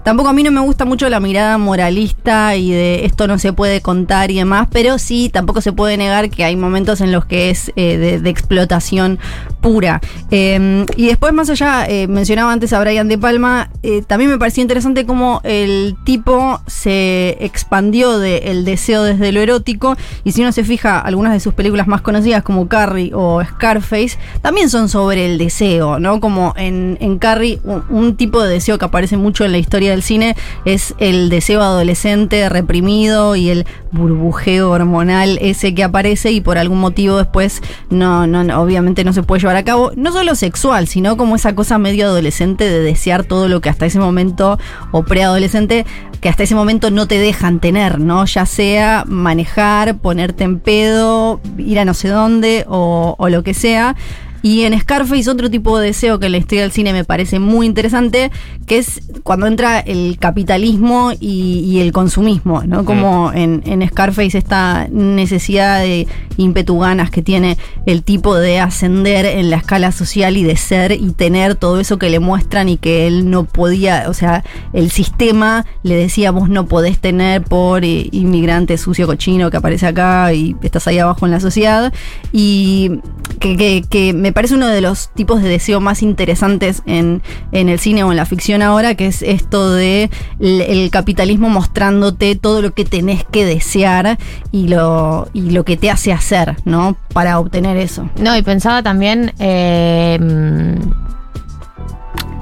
tampoco 0.05 0.29
a 0.29 0.33
mí 0.33 0.43
no 0.43 0.51
me 0.51 0.61
gusta 0.61 0.85
mucho 0.85 1.09
la 1.09 1.21
mirada 1.21 1.59
moralista 1.59 2.57
y 2.57 2.71
de 2.71 3.05
esto 3.05 3.27
no 3.27 3.39
se 3.39 3.53
puede 3.53 3.81
contar 3.81 4.31
y 4.31 4.37
demás, 4.37 4.69
pero 4.71 4.99
sí 4.99 5.31
tampoco 5.33 5.61
se 5.61 5.73
puede 5.73 5.97
negar 5.97 6.31
que 6.31 6.45
hay 6.45 6.57
momentos 6.57 7.01
en 7.01 7.13
los 7.13 7.25
que 7.25 7.51
es 7.51 7.73
eh, 7.77 7.97
de, 7.99 8.21
de 8.21 8.31
explotación 8.31 9.19
pura. 9.61 10.01
Eh, 10.31 10.87
y 10.97 11.07
después, 11.07 11.33
más 11.33 11.51
allá, 11.51 11.87
eh, 11.87 12.09
mencionaba 12.09 12.53
antes 12.53 12.73
a 12.73 12.81
Brian 12.81 13.09
De 13.09 13.19
Palma, 13.19 13.71
eh, 13.83 14.03
también 14.07 14.31
me 14.31 14.39
pareció 14.39 14.63
interesante 14.63 15.07
cómo 15.07 15.41
el 15.45 15.97
tipo 16.05 16.61
se 16.67 17.37
expandió 17.41 18.19
del 18.19 18.65
deseo 18.65 19.03
desde 19.03 19.33
lo 19.33 19.41
erótico. 19.41 19.97
Y 20.25 20.33
si 20.33 20.43
uno 20.43 20.53
se 20.53 20.65
fija, 20.65 20.99
algunas 21.01 21.33
de 21.33 21.41
sus 21.41 21.55
películas 21.55 21.87
más 21.87 22.01
conocidas, 22.01 22.43
como 22.43 22.69
Carrie 22.69 23.13
o 23.15 23.43
Scarface, 23.45 24.19
también 24.43 24.71
son 24.71 24.89
sobre 24.89 25.27
el 25.27 25.39
deseo, 25.39 25.99
¿no? 25.99 26.21
Como 26.21 26.55
en, 26.57 26.97
en 27.01 27.19
Carrie, 27.19 27.61
un 27.91 28.17
tipo 28.17 28.43
de 28.43 28.55
deseo 28.55 28.79
que 28.79 28.85
aparece 28.85 29.17
mucho 29.17 29.45
en 29.45 29.53
la 29.53 29.59
historia 29.59 29.90
del 29.91 30.03
cine 30.03 30.37
es 30.65 30.95
el 30.99 31.29
deseo 31.29 31.63
adolescente 31.63 32.49
reprimido 32.49 33.37
y 33.37 33.51
el 33.51 33.67
burbujeo 33.93 34.71
hormonal 34.71 35.39
ese 35.41 35.75
que 35.75 35.85
aparece 35.85 36.31
y 36.33 36.41
por 36.41 36.59
algún 36.59 36.79
motivo 36.79 37.19
después 37.19 37.63
no, 37.91 38.27
no, 38.27 38.45
no, 38.45 38.61
obviamente 38.61 39.05
no 39.05 39.13
se 39.13 39.23
puede 39.23 39.41
llevar 39.41 39.57
a 39.57 39.65
cabo, 39.65 39.93
no 39.97 40.13
solo 40.13 40.35
sexual, 40.35 40.87
sino 40.87 41.17
como 41.17 41.37
esa 41.37 41.55
cosa 41.55 41.79
medio 41.79 42.07
adolescente 42.07 42.65
de 42.65 42.81
desear 42.81 43.25
todo 43.25 43.49
lo 43.49 43.61
que 43.61 43.69
hasta 43.69 43.87
ese 43.87 43.99
momento, 43.99 44.59
o 44.93 45.03
preadolescente, 45.03 45.87
que 46.21 46.29
hasta 46.29 46.43
ese 46.43 46.55
momento 46.55 46.91
no 46.91 47.07
te 47.07 47.19
dejan 47.19 47.61
tener, 47.61 47.99
¿no? 47.99 48.25
Ya 48.27 48.47
sea 48.47 49.05
manejar, 49.07 49.99
ponerte 49.99 50.45
en 50.45 50.59
pedo, 50.61 51.41
ir 51.59 51.79
a 51.79 51.85
no 51.85 51.95
sé 51.95 52.09
dónde 52.09 52.65
o 52.69 53.29
lo 53.29 53.43
que 53.43 53.55
sea. 53.55 53.97
Y 54.43 54.63
en 54.63 54.79
Scarface 54.81 55.29
otro 55.31 55.51
tipo 55.51 55.79
de 55.79 55.87
deseo 55.89 56.19
que 56.19 56.27
en 56.27 56.33
la 56.33 56.39
historia 56.39 56.63
del 56.63 56.73
cine 56.73 56.93
me 56.93 57.05
parece 57.05 57.39
muy 57.39 57.67
interesante, 57.67 58.31
que 58.67 58.79
es 58.79 59.03
cuando 59.23 59.47
entra 59.47 59.81
el 59.81 60.17
capitalismo 60.19 61.13
y, 61.21 61.61
y 61.67 61.81
el 61.81 61.93
consumismo, 61.93 62.63
¿no? 62.65 62.85
Como 62.85 63.33
en, 63.35 63.63
en 63.67 63.87
Scarface 63.89 64.39
esta 64.39 64.89
necesidad 64.91 65.81
de 65.81 66.07
ímpetu 66.37 66.79
ganas 66.79 67.11
que 67.11 67.21
tiene 67.23 67.59
el 67.87 68.03
tipo 68.03 68.35
de 68.35 68.61
ascender 68.61 69.27
en 69.27 69.51
la 69.51 69.57
escala 69.57 69.93
social 69.93 70.37
y 70.37 70.43
de 70.43 70.57
ser 70.57 70.93
y 70.93 71.11
tener 71.13 71.55
todo 71.55 71.79
eso 71.81 71.99
que 71.99 72.09
le 72.09 72.19
muestran 72.21 72.69
y 72.69 72.77
que 72.79 73.07
él 73.07 73.29
no 73.31 73.45
podía, 73.45 74.07
o 74.09 74.15
sea, 74.15 74.43
el 74.73 74.91
sistema 74.91 75.67
le 75.83 75.95
decía 75.97 76.31
vos 76.31 76.49
no 76.49 76.67
podés 76.67 76.99
tener 76.99 77.43
por 77.43 77.85
eh, 77.85 78.09
inmigrante 78.13 78.79
sucio 78.79 79.07
cochino 79.07 79.51
que 79.51 79.57
aparece 79.59 79.87
acá 79.87 80.33
y 80.33 80.57
estás 80.63 80.87
ahí 80.87 80.99
abajo 80.99 81.27
en 81.27 81.33
la 81.33 81.41
sociedad 81.41 81.93
y 82.33 82.93
que, 83.39 83.57
que- 83.57 83.85
que 83.89 84.13
me 84.13 84.30
parece 84.33 84.55
uno 84.55 84.67
de 84.67 84.81
los 84.81 85.11
tipos 85.15 85.43
de 85.43 85.49
deseo 85.49 85.81
más 85.81 86.03
interesantes 86.03 86.83
en, 86.87 87.23
en 87.53 87.69
el 87.69 87.79
cine 87.79 88.05
o 88.05 88.11
en 88.11 88.17
la 88.17 88.27
ficción 88.27 88.63
ahora, 88.63 88.95
que 88.95 89.07
es 89.07 89.23
esto 89.23 89.71
de 89.73 90.11
el, 90.39 90.91
capitalismo 90.91 91.49
mostrándote 91.49 92.35
todo 92.37 92.63
lo 92.63 92.73
que 92.73 92.85
tenés 92.85 93.25
que 93.25 93.45
desear 93.45 94.19
y 94.51 94.69
lo, 94.69 95.29
y 95.33 95.51
lo 95.51 95.65
que 95.65 95.77
te 95.77 95.91
hace 95.91 96.13
hacer, 96.13 96.57
¿no? 96.65 96.97
Para 97.13 97.39
obtener 97.39 97.77
eso. 97.77 98.09
No, 98.17 98.37
y 98.37 98.43
pensaba 98.43 98.83
también. 98.83 99.33
mm, 99.39 101.11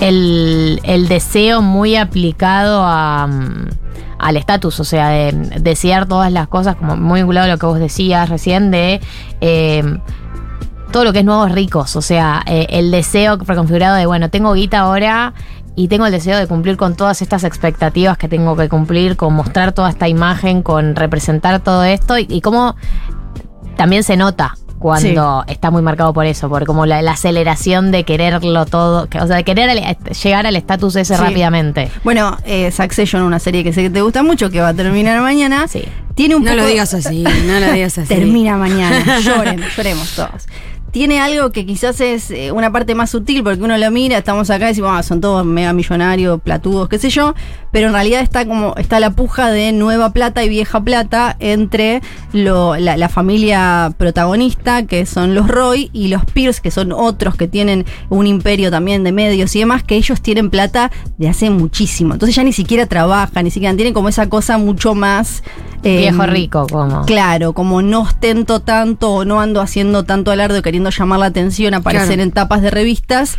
el, 0.00 0.80
el 0.84 1.08
deseo 1.08 1.60
muy 1.60 1.96
aplicado 1.96 2.82
a, 2.84 3.26
mm, 3.26 3.68
al 4.18 4.36
estatus, 4.36 4.80
o 4.80 4.84
sea, 4.84 5.08
de 5.08 5.32
desear 5.60 6.06
todas 6.06 6.32
las 6.32 6.48
cosas, 6.48 6.76
como 6.76 6.96
muy 6.96 7.20
vinculado 7.20 7.46
a 7.46 7.54
lo 7.54 7.58
que 7.58 7.66
vos 7.66 7.78
decías 7.78 8.28
recién, 8.28 8.70
de 8.70 9.00
eh, 9.40 9.82
todo 10.92 11.04
lo 11.04 11.12
que 11.12 11.20
es 11.20 11.24
nuevos 11.24 11.52
ricos, 11.52 11.96
o 11.96 12.02
sea, 12.02 12.42
eh, 12.46 12.66
el 12.70 12.90
deseo 12.90 13.38
preconfigurado 13.38 13.96
de, 13.96 14.06
bueno, 14.06 14.30
tengo 14.30 14.52
guita 14.54 14.80
ahora 14.80 15.34
y 15.76 15.88
tengo 15.88 16.06
el 16.06 16.12
deseo 16.12 16.38
de 16.38 16.46
cumplir 16.46 16.76
con 16.76 16.96
todas 16.96 17.22
estas 17.22 17.44
expectativas 17.44 18.16
que 18.18 18.28
tengo 18.28 18.56
que 18.56 18.68
cumplir, 18.68 19.16
con 19.16 19.34
mostrar 19.34 19.72
toda 19.72 19.90
esta 19.90 20.08
imagen, 20.08 20.62
con 20.62 20.96
representar 20.96 21.60
todo 21.60 21.84
esto 21.84 22.18
y, 22.18 22.26
y 22.28 22.40
cómo 22.40 22.74
también 23.76 24.02
se 24.02 24.16
nota 24.16 24.56
cuando 24.78 25.44
está 25.48 25.72
muy 25.72 25.82
marcado 25.82 26.12
por 26.12 26.24
eso, 26.24 26.48
por 26.48 26.64
como 26.64 26.86
la, 26.86 27.02
la 27.02 27.12
aceleración 27.12 27.90
de 27.90 28.04
quererlo 28.04 28.64
todo, 28.64 29.08
que- 29.08 29.18
o 29.20 29.26
sea, 29.26 29.34
de 29.36 29.42
querer 29.44 29.68
el- 29.70 29.82
llegar 30.22 30.46
al 30.46 30.54
estatus 30.54 30.94
ese 30.94 31.16
Sí. 31.16 31.20
rápidamente. 31.20 31.90
Bueno, 32.04 32.36
eh, 32.44 32.70
Succession, 32.70 33.22
una 33.22 33.40
serie 33.40 33.64
que 33.64 33.72
sé 33.72 33.82
que 33.82 33.90
te 33.90 34.02
gusta 34.02 34.22
mucho, 34.22 34.50
que 34.50 34.60
va 34.60 34.68
a 34.68 34.74
terminar 34.74 35.20
mañana. 35.20 35.66
Sí. 35.66 35.82
Tiene 36.14 36.36
un 36.36 36.44
No 36.44 36.52
poco- 36.52 36.62
lo 36.62 36.68
digas 36.68 36.94
así, 36.94 37.24
no 37.24 37.58
lo 37.58 37.72
digas 37.72 37.98
así. 37.98 38.08
Termina 38.14 38.56
mañana. 38.56 39.18
Lloren, 39.24 39.60
lloremos 39.76 40.14
todos. 40.14 40.46
Tiene 40.90 41.20
algo 41.20 41.50
que 41.50 41.66
quizás 41.66 42.00
es 42.00 42.30
eh, 42.30 42.50
una 42.50 42.72
parte 42.72 42.94
más 42.94 43.10
sutil, 43.10 43.42
porque 43.42 43.62
uno 43.62 43.76
lo 43.76 43.90
mira, 43.90 44.18
estamos 44.18 44.48
acá 44.50 44.66
y 44.66 44.68
decimos, 44.68 44.90
ah, 44.94 45.02
son 45.02 45.20
todos 45.20 45.44
mega 45.44 45.72
millonarios, 45.72 46.40
platudos, 46.40 46.88
qué 46.88 46.98
sé 46.98 47.10
yo, 47.10 47.34
pero 47.72 47.88
en 47.88 47.92
realidad 47.92 48.22
está 48.22 48.46
como, 48.46 48.74
está 48.76 48.98
la 48.98 49.10
puja 49.10 49.50
de 49.50 49.72
nueva 49.72 50.12
plata 50.12 50.42
y 50.44 50.48
vieja 50.48 50.80
plata 50.80 51.36
entre 51.40 52.00
lo- 52.32 52.76
la, 52.76 52.96
la 52.96 53.08
familia 53.10 53.92
protagonista, 53.98 54.86
que 54.86 55.04
son 55.06 55.34
los 55.34 55.48
Roy, 55.48 55.90
y 55.92 56.08
los 56.08 56.24
Pierce, 56.24 56.60
que 56.62 56.70
son 56.70 56.92
otros 56.92 57.36
que 57.36 57.46
tienen 57.48 57.84
un 58.08 58.26
imperio 58.26 58.70
también 58.70 59.04
de 59.04 59.12
medios 59.12 59.54
y 59.54 59.60
demás, 59.60 59.82
que 59.82 59.96
ellos 59.96 60.20
tienen 60.22 60.48
plata 60.50 60.90
de 61.18 61.28
hace 61.28 61.50
muchísimo. 61.50 62.14
Entonces 62.14 62.34
ya 62.34 62.42
ni 62.42 62.52
siquiera 62.52 62.86
trabajan, 62.86 63.44
ni 63.44 63.50
siquiera 63.50 63.74
tienen 63.76 63.92
como 63.94 64.08
esa 64.08 64.28
cosa 64.28 64.56
mucho 64.58 64.94
más... 64.94 65.42
eh, 65.82 65.98
Viejo 65.98 66.26
rico, 66.26 66.66
como. 66.66 67.04
Claro, 67.04 67.52
como 67.52 67.82
no 67.82 68.00
ostento 68.00 68.60
tanto 68.60 69.10
o 69.12 69.24
no 69.24 69.40
ando 69.40 69.60
haciendo 69.60 70.04
tanto 70.04 70.30
alarde 70.30 70.58
o 70.58 70.62
queriendo 70.78 70.90
llamar 70.90 71.18
la 71.18 71.26
atención, 71.26 71.74
aparecer 71.74 72.06
Claro. 72.06 72.22
en 72.22 72.30
tapas 72.30 72.62
de 72.62 72.70
revistas. 72.70 73.36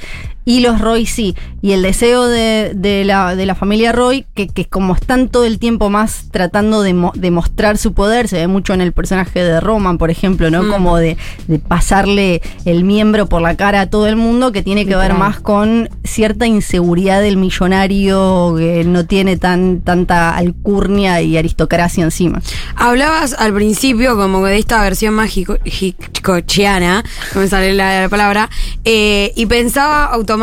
Y 0.49 0.61
los 0.61 0.81
Roy 0.81 1.05
sí. 1.05 1.35
Y 1.61 1.73
el 1.73 1.83
deseo 1.83 2.25
de, 2.27 2.71
de 2.73 3.03
la, 3.05 3.35
de 3.35 3.45
la 3.45 3.53
familia 3.53 3.91
Roy, 3.91 4.25
que, 4.33 4.47
que 4.47 4.65
como 4.65 4.95
están 4.95 5.27
todo 5.29 5.45
el 5.45 5.59
tiempo 5.59 5.91
más 5.91 6.29
tratando 6.31 6.81
de, 6.81 6.95
mo- 6.95 7.11
de 7.15 7.29
mostrar 7.29 7.77
su 7.77 7.93
poder, 7.93 8.27
se 8.27 8.37
ve 8.37 8.47
mucho 8.47 8.73
en 8.73 8.81
el 8.81 8.91
personaje 8.91 9.43
de 9.43 9.59
Roman, 9.59 9.99
por 9.99 10.09
ejemplo, 10.09 10.49
¿no? 10.49 10.63
Mm. 10.63 10.69
Como 10.71 10.97
de, 10.97 11.17
de 11.47 11.59
pasarle 11.59 12.41
el 12.65 12.83
miembro 12.83 13.27
por 13.27 13.43
la 13.43 13.55
cara 13.57 13.81
a 13.81 13.89
todo 13.91 14.07
el 14.07 14.15
mundo, 14.15 14.51
que 14.51 14.63
tiene 14.63 14.87
que 14.87 14.95
ver 14.95 15.13
más 15.13 15.39
con 15.39 15.87
cierta 16.03 16.47
inseguridad 16.47 17.21
del 17.21 17.37
millonario 17.37 18.55
que 18.57 18.83
no 18.85 19.05
tiene 19.05 19.37
tan, 19.37 19.81
tanta 19.81 20.35
alcurnia 20.35 21.21
y 21.21 21.37
aristocracia 21.37 22.03
encima. 22.03 22.41
Hablabas 22.75 23.33
al 23.37 23.53
principio 23.53 24.15
como 24.17 24.43
de 24.47 24.57
esta 24.57 24.81
versión 24.81 25.13
más 25.13 25.29
hico- 25.37 25.59
hitchcockiana, 25.63 27.03
no 27.35 27.41
me 27.41 27.47
sale 27.47 27.73
la, 27.73 28.01
la 28.01 28.09
palabra, 28.09 28.49
eh, 28.83 29.31
y 29.35 29.45
pensaba 29.45 30.05
automáticamente 30.05 30.38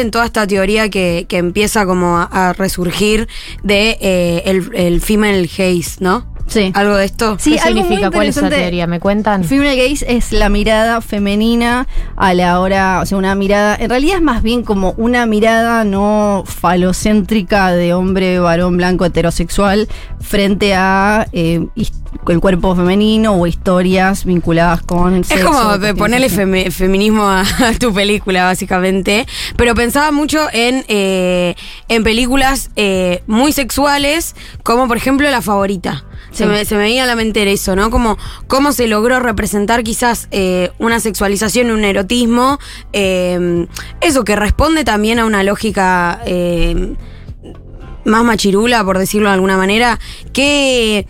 en 0.00 0.10
toda 0.10 0.24
esta 0.24 0.46
teoría 0.46 0.88
que, 0.88 1.26
que 1.28 1.38
empieza 1.38 1.86
como 1.86 2.18
a, 2.18 2.52
resurgir 2.52 3.28
de 3.62 3.98
eh, 4.00 4.42
el, 4.46 4.70
el 4.74 5.00
female 5.00 5.46
gaze, 5.46 5.96
¿no? 6.00 6.37
Sí. 6.48 6.72
¿Algo 6.74 6.96
de 6.96 7.04
esto? 7.04 7.36
Sí, 7.38 7.52
¿Qué 7.52 7.58
significa? 7.60 8.10
¿Cuál 8.10 8.26
es 8.26 8.36
esa 8.36 8.46
interesante. 8.46 8.56
teoría? 8.56 8.86
¿Me 8.86 9.00
cuentan? 9.00 9.44
Female 9.44 9.76
gaze 9.76 10.04
es 10.16 10.32
la 10.32 10.48
mirada 10.48 11.00
femenina 11.00 11.86
a 12.16 12.34
la 12.34 12.58
hora, 12.60 13.00
o 13.02 13.06
sea, 13.06 13.18
una 13.18 13.34
mirada, 13.34 13.76
en 13.78 13.90
realidad 13.90 14.16
es 14.16 14.22
más 14.22 14.42
bien 14.42 14.62
como 14.62 14.92
una 14.96 15.26
mirada 15.26 15.84
no 15.84 16.44
falocéntrica 16.46 17.72
de 17.72 17.92
hombre, 17.94 18.38
varón 18.38 18.76
blanco 18.76 19.04
heterosexual 19.04 19.88
frente 20.20 20.74
a 20.74 21.26
eh, 21.32 21.66
el 22.28 22.40
cuerpo 22.40 22.74
femenino 22.74 23.32
o 23.34 23.46
historias 23.46 24.24
vinculadas 24.24 24.82
con 24.82 25.16
Es 25.16 25.26
sexo, 25.28 25.46
como 25.52 25.94
ponerle 25.96 26.30
femi- 26.30 26.70
feminismo 26.70 27.28
a, 27.28 27.40
a 27.68 27.72
tu 27.78 27.92
película, 27.92 28.44
básicamente. 28.44 29.26
Pero 29.56 29.74
pensaba 29.74 30.10
mucho 30.12 30.46
en, 30.52 30.84
eh, 30.88 31.54
en 31.88 32.04
películas 32.04 32.70
eh, 32.76 33.22
muy 33.26 33.52
sexuales, 33.52 34.34
como 34.62 34.88
por 34.88 34.96
ejemplo 34.96 35.28
La 35.30 35.42
Favorita. 35.42 36.04
Se, 36.38 36.46
me, 36.46 36.64
se 36.64 36.76
me 36.76 36.82
venía 36.82 37.02
a 37.02 37.06
la 37.06 37.16
mente 37.16 37.50
eso, 37.50 37.74
¿no? 37.74 37.90
Como 37.90 38.16
cómo 38.46 38.70
se 38.70 38.86
logró 38.86 39.18
representar 39.18 39.82
quizás 39.82 40.28
eh, 40.30 40.70
una 40.78 41.00
sexualización, 41.00 41.72
un 41.72 41.82
erotismo, 41.82 42.60
eh, 42.92 43.66
eso 44.00 44.22
que 44.22 44.36
responde 44.36 44.84
también 44.84 45.18
a 45.18 45.26
una 45.26 45.42
lógica 45.42 46.22
eh, 46.26 46.94
más 48.04 48.22
machirula, 48.22 48.84
por 48.84 48.98
decirlo 48.98 49.30
de 49.30 49.34
alguna 49.34 49.56
manera, 49.56 49.98
¿qué, 50.32 51.08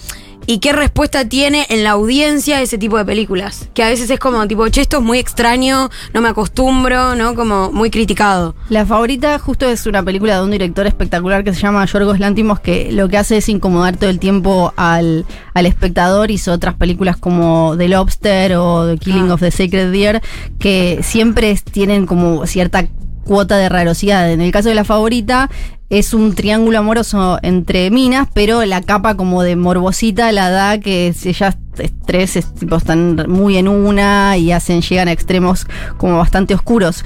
y 0.50 0.60
qué 0.60 0.72
respuesta 0.72 1.28
tiene 1.28 1.66
en 1.68 1.84
la 1.84 1.90
audiencia 1.90 2.62
ese 2.62 2.78
tipo 2.78 2.96
de 2.96 3.04
películas? 3.04 3.68
Que 3.74 3.82
a 3.82 3.88
veces 3.88 4.08
es 4.08 4.18
como 4.18 4.48
tipo, 4.48 4.66
che, 4.68 4.80
esto 4.80 4.96
es 4.96 5.02
muy 5.02 5.18
extraño, 5.18 5.90
no 6.14 6.22
me 6.22 6.28
acostumbro, 6.30 7.14
¿no? 7.16 7.34
Como 7.34 7.70
muy 7.70 7.90
criticado. 7.90 8.54
La 8.70 8.86
favorita 8.86 9.38
justo 9.38 9.68
es 9.68 9.84
una 9.84 10.02
película 10.02 10.36
de 10.38 10.42
un 10.44 10.50
director 10.50 10.86
espectacular 10.86 11.44
que 11.44 11.52
se 11.52 11.60
llama 11.60 11.84
Yorgos 11.84 12.18
Lantimos 12.18 12.60
que 12.60 12.90
lo 12.92 13.10
que 13.10 13.18
hace 13.18 13.36
es 13.36 13.48
incomodar 13.50 13.98
todo 13.98 14.08
el 14.08 14.18
tiempo 14.18 14.72
al, 14.76 15.26
al 15.52 15.66
espectador. 15.66 16.30
Hizo 16.30 16.52
otras 16.52 16.74
películas 16.76 17.18
como 17.18 17.74
The 17.76 17.88
Lobster 17.88 18.54
o 18.56 18.86
The 18.86 18.96
Killing 18.96 19.30
Ah. 19.30 19.34
of 19.34 19.40
the 19.40 19.50
Sacred 19.50 19.92
Deer 19.92 20.22
que 20.58 21.00
siempre 21.02 21.54
tienen 21.70 22.06
como 22.06 22.46
cierta 22.46 22.86
cuota 23.28 23.56
de 23.58 23.68
rarosidad. 23.68 24.32
En 24.32 24.40
el 24.40 24.50
caso 24.50 24.70
de 24.70 24.74
la 24.74 24.84
favorita 24.84 25.48
es 25.90 26.12
un 26.14 26.34
triángulo 26.34 26.78
amoroso 26.78 27.38
entre 27.42 27.90
minas, 27.90 28.26
pero 28.34 28.64
la 28.64 28.80
capa 28.82 29.14
como 29.16 29.42
de 29.42 29.54
morbosita 29.54 30.32
la 30.32 30.50
da 30.50 30.78
que 30.80 31.14
ellas 31.24 31.56
tres 32.06 32.36
es- 32.36 32.52
tipo, 32.54 32.76
están 32.76 33.24
muy 33.28 33.56
en 33.58 33.68
una 33.68 34.36
y 34.36 34.50
hacen, 34.52 34.80
llegan 34.82 35.08
a 35.08 35.12
extremos 35.12 35.66
como 35.98 36.18
bastante 36.18 36.54
oscuros. 36.54 37.04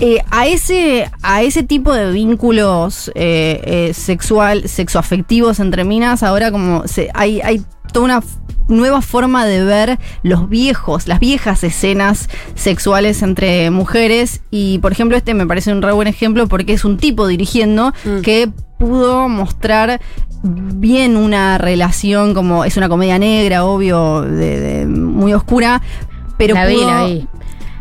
Eh, 0.00 0.18
a, 0.30 0.46
ese, 0.46 1.10
a 1.22 1.42
ese 1.42 1.64
tipo 1.64 1.92
de 1.92 2.12
vínculos 2.12 3.10
eh, 3.16 3.60
eh, 3.64 3.94
sexual, 3.94 4.68
sexoafectivos 4.68 5.58
entre 5.58 5.84
minas, 5.84 6.22
ahora 6.22 6.52
como 6.52 6.86
se, 6.86 7.10
hay, 7.14 7.40
hay 7.40 7.62
toda 7.92 8.04
una 8.04 8.22
nueva 8.68 9.00
forma 9.00 9.46
de 9.46 9.64
ver 9.64 9.98
los 10.22 10.48
viejos, 10.48 11.08
las 11.08 11.20
viejas 11.20 11.64
escenas 11.64 12.28
sexuales 12.54 13.22
entre 13.22 13.70
mujeres. 13.70 14.42
Y 14.50 14.78
por 14.78 14.92
ejemplo, 14.92 15.16
este 15.16 15.32
me 15.34 15.46
parece 15.46 15.72
un 15.72 15.80
re 15.82 15.92
buen 15.92 16.06
ejemplo 16.08 16.46
porque 16.48 16.74
es 16.74 16.84
un 16.84 16.98
tipo 16.98 17.26
dirigiendo 17.26 17.92
Mm. 18.04 18.20
que 18.20 18.50
pudo 18.78 19.28
mostrar 19.28 20.00
bien 20.42 21.16
una 21.16 21.58
relación 21.58 22.34
como 22.34 22.64
es 22.64 22.76
una 22.76 22.88
comedia 22.88 23.18
negra, 23.18 23.64
obvio, 23.64 24.22
de, 24.22 24.60
de- 24.60 24.86
muy 24.86 25.32
oscura. 25.32 25.82
Pero 26.36 26.54
la 26.54 26.66
vi, 26.66 26.74
pudo- 26.76 26.86
la 26.86 27.04
vi. 27.06 27.26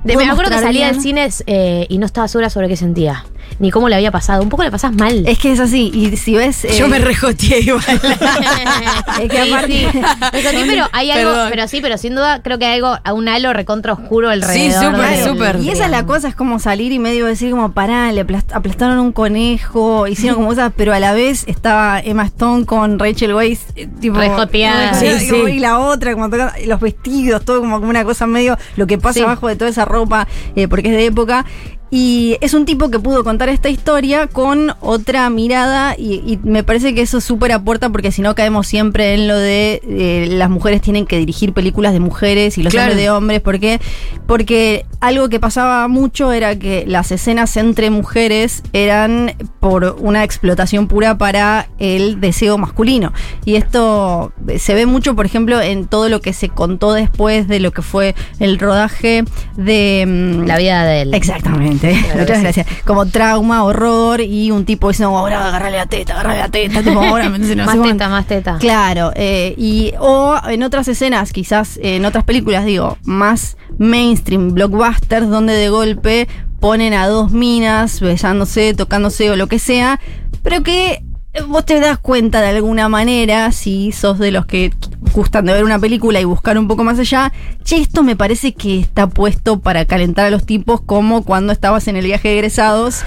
De- 0.04 0.16
me 0.16 0.30
acuerdo 0.30 0.52
que 0.52 0.60
salía 0.60 0.92
bien- 0.92 0.94
del 0.94 1.02
cine 1.02 1.30
eh, 1.48 1.86
y 1.90 1.98
no 1.98 2.06
estaba 2.06 2.28
segura 2.30 2.50
sobre 2.50 2.68
qué 2.70 2.78
sentía. 2.78 3.26
Ni 3.60 3.72
cómo 3.72 3.90
le 3.90 3.96
había 3.96 4.12
pasado. 4.12 4.44
Un 4.44 4.50
poco 4.50 4.64
le 4.64 4.70
pasás 4.72 4.94
mal. 4.94 5.24
Es 5.28 5.40
que 5.40 5.52
es 5.52 5.60
así, 5.60 5.90
y 5.94 6.16
si 6.18 6.36
ves... 6.36 6.64
eh, 6.66 6.76
Yo 6.78 6.88
me 6.88 7.00
rejoteé 7.00 7.60
igual. 7.62 7.84
Es 9.22 9.30
que 9.32 9.44
Sí, 9.44 9.52
aparte- 9.52 9.92
sí. 9.92 10.64
Pero 10.68 10.86
hay 10.92 11.10
algo, 11.12 11.32
Perdón. 11.32 11.48
pero 11.50 11.68
sí, 11.68 11.80
pero 11.82 11.98
sin 11.98 12.14
duda 12.16 12.42
creo 12.44 12.60
que 12.60 12.66
hay 12.66 12.76
algo, 12.76 12.98
a 13.04 13.14
un 13.14 13.28
halo 13.28 13.52
recontra 13.54 13.94
oscuro 13.94 14.30
alrededor. 14.30 14.72
Sí, 14.84 14.88
súper, 14.88 15.24
súper. 15.24 15.56
Y 15.62 15.70
esa 15.72 15.86
es 15.86 15.92
la 15.92 16.06
cosa, 16.06 16.28
es 16.28 16.36
como 16.36 16.60
salir 16.60 16.92
y 16.92 17.00
medio 17.00 17.26
decir 17.26 17.50
como, 17.52 17.72
pará, 17.72 18.12
le 18.12 18.26
aplas- 18.26 18.46
aplastaron 18.54 19.00
un 19.00 19.12
conejo, 19.12 20.08
hicieron 20.08 20.36
como 20.38 20.50
cosas, 20.50 20.72
pero 20.76 20.94
a 20.94 21.00
la 21.00 21.14
vez 21.14 21.44
estaba 21.48 22.00
Emma 22.00 22.26
Stone 22.26 22.66
con 22.66 23.00
Rachel 23.00 23.34
Weisz, 23.34 23.62
eh, 23.76 23.88
tipo... 24.00 24.18
Rejoteada. 24.20 24.94
Sí, 24.94 25.06
y 25.08 25.30
como- 25.30 25.46
sí. 25.48 25.52
Y 25.54 25.60
la 25.60 25.80
otra, 25.80 26.14
como 26.14 26.28
los 26.28 26.80
vestidos, 26.80 27.44
todo 27.44 27.60
como, 27.60 27.80
como 27.80 27.90
una 27.90 28.04
cosa 28.04 28.28
medio, 28.28 28.58
lo 28.76 28.86
que 28.86 28.98
pasa 29.00 29.14
Sí. 29.20 29.22
abajo 29.22 29.48
de 29.48 29.56
toda 29.56 29.72
esa 29.72 29.86
ropa, 29.86 30.28
eh, 30.56 30.68
porque 30.68 30.90
es 30.90 30.96
de 30.96 31.06
época. 31.06 31.46
Y 31.90 32.38
es 32.42 32.54
un 32.54 32.66
tipo 32.66 32.90
que 32.90 33.00
pudo 33.00 33.24
contar 33.24 33.48
esta 33.48 33.70
historia 33.70 34.28
con 34.28 34.74
otra 34.82 35.30
mirada 35.30 35.96
y, 35.98 36.16
y 36.26 36.38
me 36.44 36.64
parece 36.64 36.94
que 36.94 37.02
eso 37.02 37.22
súper 37.22 37.54
aporta 37.54 37.90
porque 37.90 38.12
si 38.12 38.22
no 38.22 38.36
caemos 38.36 38.68
siempre 38.68 39.14
en 39.14 39.28
lo 39.30 39.38
de 39.38 39.82
eh, 39.88 40.28
las 40.32 40.50
mujeres 40.50 40.82
tienen 40.82 41.06
que 41.06 41.18
dirigir 41.18 41.54
películas 41.54 41.94
de 41.94 42.02
mujeres 42.02 42.58
y 42.58 42.64
los 42.64 42.74
Claro. 42.74 42.90
hombres 42.92 43.04
de 43.06 43.10
hombres. 43.10 43.40
¿Por 43.42 43.60
qué? 43.62 43.80
Porque 44.26 44.86
algo 45.00 45.30
que 45.30 45.40
pasaba 45.40 45.88
mucho 45.88 46.34
era 46.34 46.58
que 46.60 46.84
las 46.88 47.12
escenas 47.14 47.56
entre 47.56 47.90
mujeres 47.90 48.64
eran 48.74 49.34
por 49.62 49.96
una 50.00 50.26
explotación 50.26 50.88
pura 50.88 51.18
para 51.18 51.70
el 51.80 52.20
deseo 52.20 52.58
masculino. 52.58 53.14
Y 53.46 53.56
esto 53.56 54.34
se 54.58 54.74
ve 54.74 54.86
mucho, 54.86 55.16
por 55.16 55.26
ejemplo, 55.26 55.62
en 55.62 55.88
todo 55.88 56.10
lo 56.10 56.20
que 56.20 56.34
se 56.34 56.50
contó 56.50 56.92
después 56.94 57.48
de 57.48 57.60
lo 57.62 57.72
que 57.72 57.82
fue 57.82 58.14
el 58.40 58.60
rodaje 58.60 59.24
de... 59.56 60.04
mm, 60.06 60.46
La 60.48 60.58
vida 60.58 60.84
de 60.84 61.02
él. 61.04 61.14
Exactamente. 61.14 61.77
Claro 61.80 62.20
Muchas 62.20 62.42
gracias. 62.42 62.68
Como 62.86 63.06
trauma, 63.06 63.64
horror 63.64 64.22
y 64.22 64.52
un 64.52 64.66
tipo 64.66 64.90
diciendo, 64.90 65.18
ahora 65.18 65.48
agarrale 65.48 65.78
la 65.78 65.86
teta, 65.86 66.14
agarrale 66.14 66.40
la 66.40 66.50
teta, 66.50 66.84
tipo, 66.84 67.00
ahora 67.00 67.30
me 67.30 67.40
no 67.40 67.46
sé 67.48 67.56
Más 67.56 67.82
teta, 67.82 68.10
más 68.10 68.26
teta. 68.28 68.58
Claro, 68.60 69.12
eh, 69.16 69.54
y 69.58 69.94
o 70.00 70.36
en 70.48 70.64
otras 70.64 70.88
escenas, 70.88 71.34
quizás 71.34 71.80
en 71.82 72.06
otras 72.06 72.24
películas, 72.24 72.66
digo, 72.66 72.98
más 73.04 73.58
mainstream, 73.78 74.54
blockbusters, 74.54 75.30
donde 75.30 75.54
de 75.54 75.70
golpe 75.70 76.28
ponen 76.60 76.94
a 76.94 77.08
dos 77.08 77.32
minas 77.32 78.00
besándose, 78.00 78.74
tocándose 78.74 79.30
o 79.30 79.36
lo 79.36 79.48
que 79.48 79.60
sea, 79.60 80.00
pero 80.44 80.64
que 80.64 81.04
vos 81.46 81.66
te 81.66 81.80
das 81.80 81.98
cuenta 81.98 82.42
de 82.42 82.48
alguna 82.48 82.90
manera, 82.90 83.52
si 83.52 83.92
sos 83.92 84.18
de 84.20 84.32
los 84.32 84.46
que 84.46 84.72
gustan 85.14 85.46
de 85.46 85.54
ver 85.54 85.64
una 85.64 85.80
película 85.80 86.20
y 86.20 86.26
buscar 86.26 86.58
un 86.58 86.68
poco 86.68 86.84
más 86.84 87.00
allá, 87.00 87.32
che, 87.64 87.78
esto 87.78 88.04
me 88.04 88.16
parece 88.16 88.54
que 88.54 88.80
está 88.80 89.08
puesto 89.08 89.60
para 89.60 89.86
calentar 89.86 90.26
a 90.26 90.30
los 90.32 90.46
tipos 90.46 90.82
como 90.82 91.24
cuando 91.24 91.54
estabas 91.54 91.88
en 91.88 91.96
el 91.96 92.06
viaje 92.06 92.30
de 92.30 92.36
egresados 92.36 93.04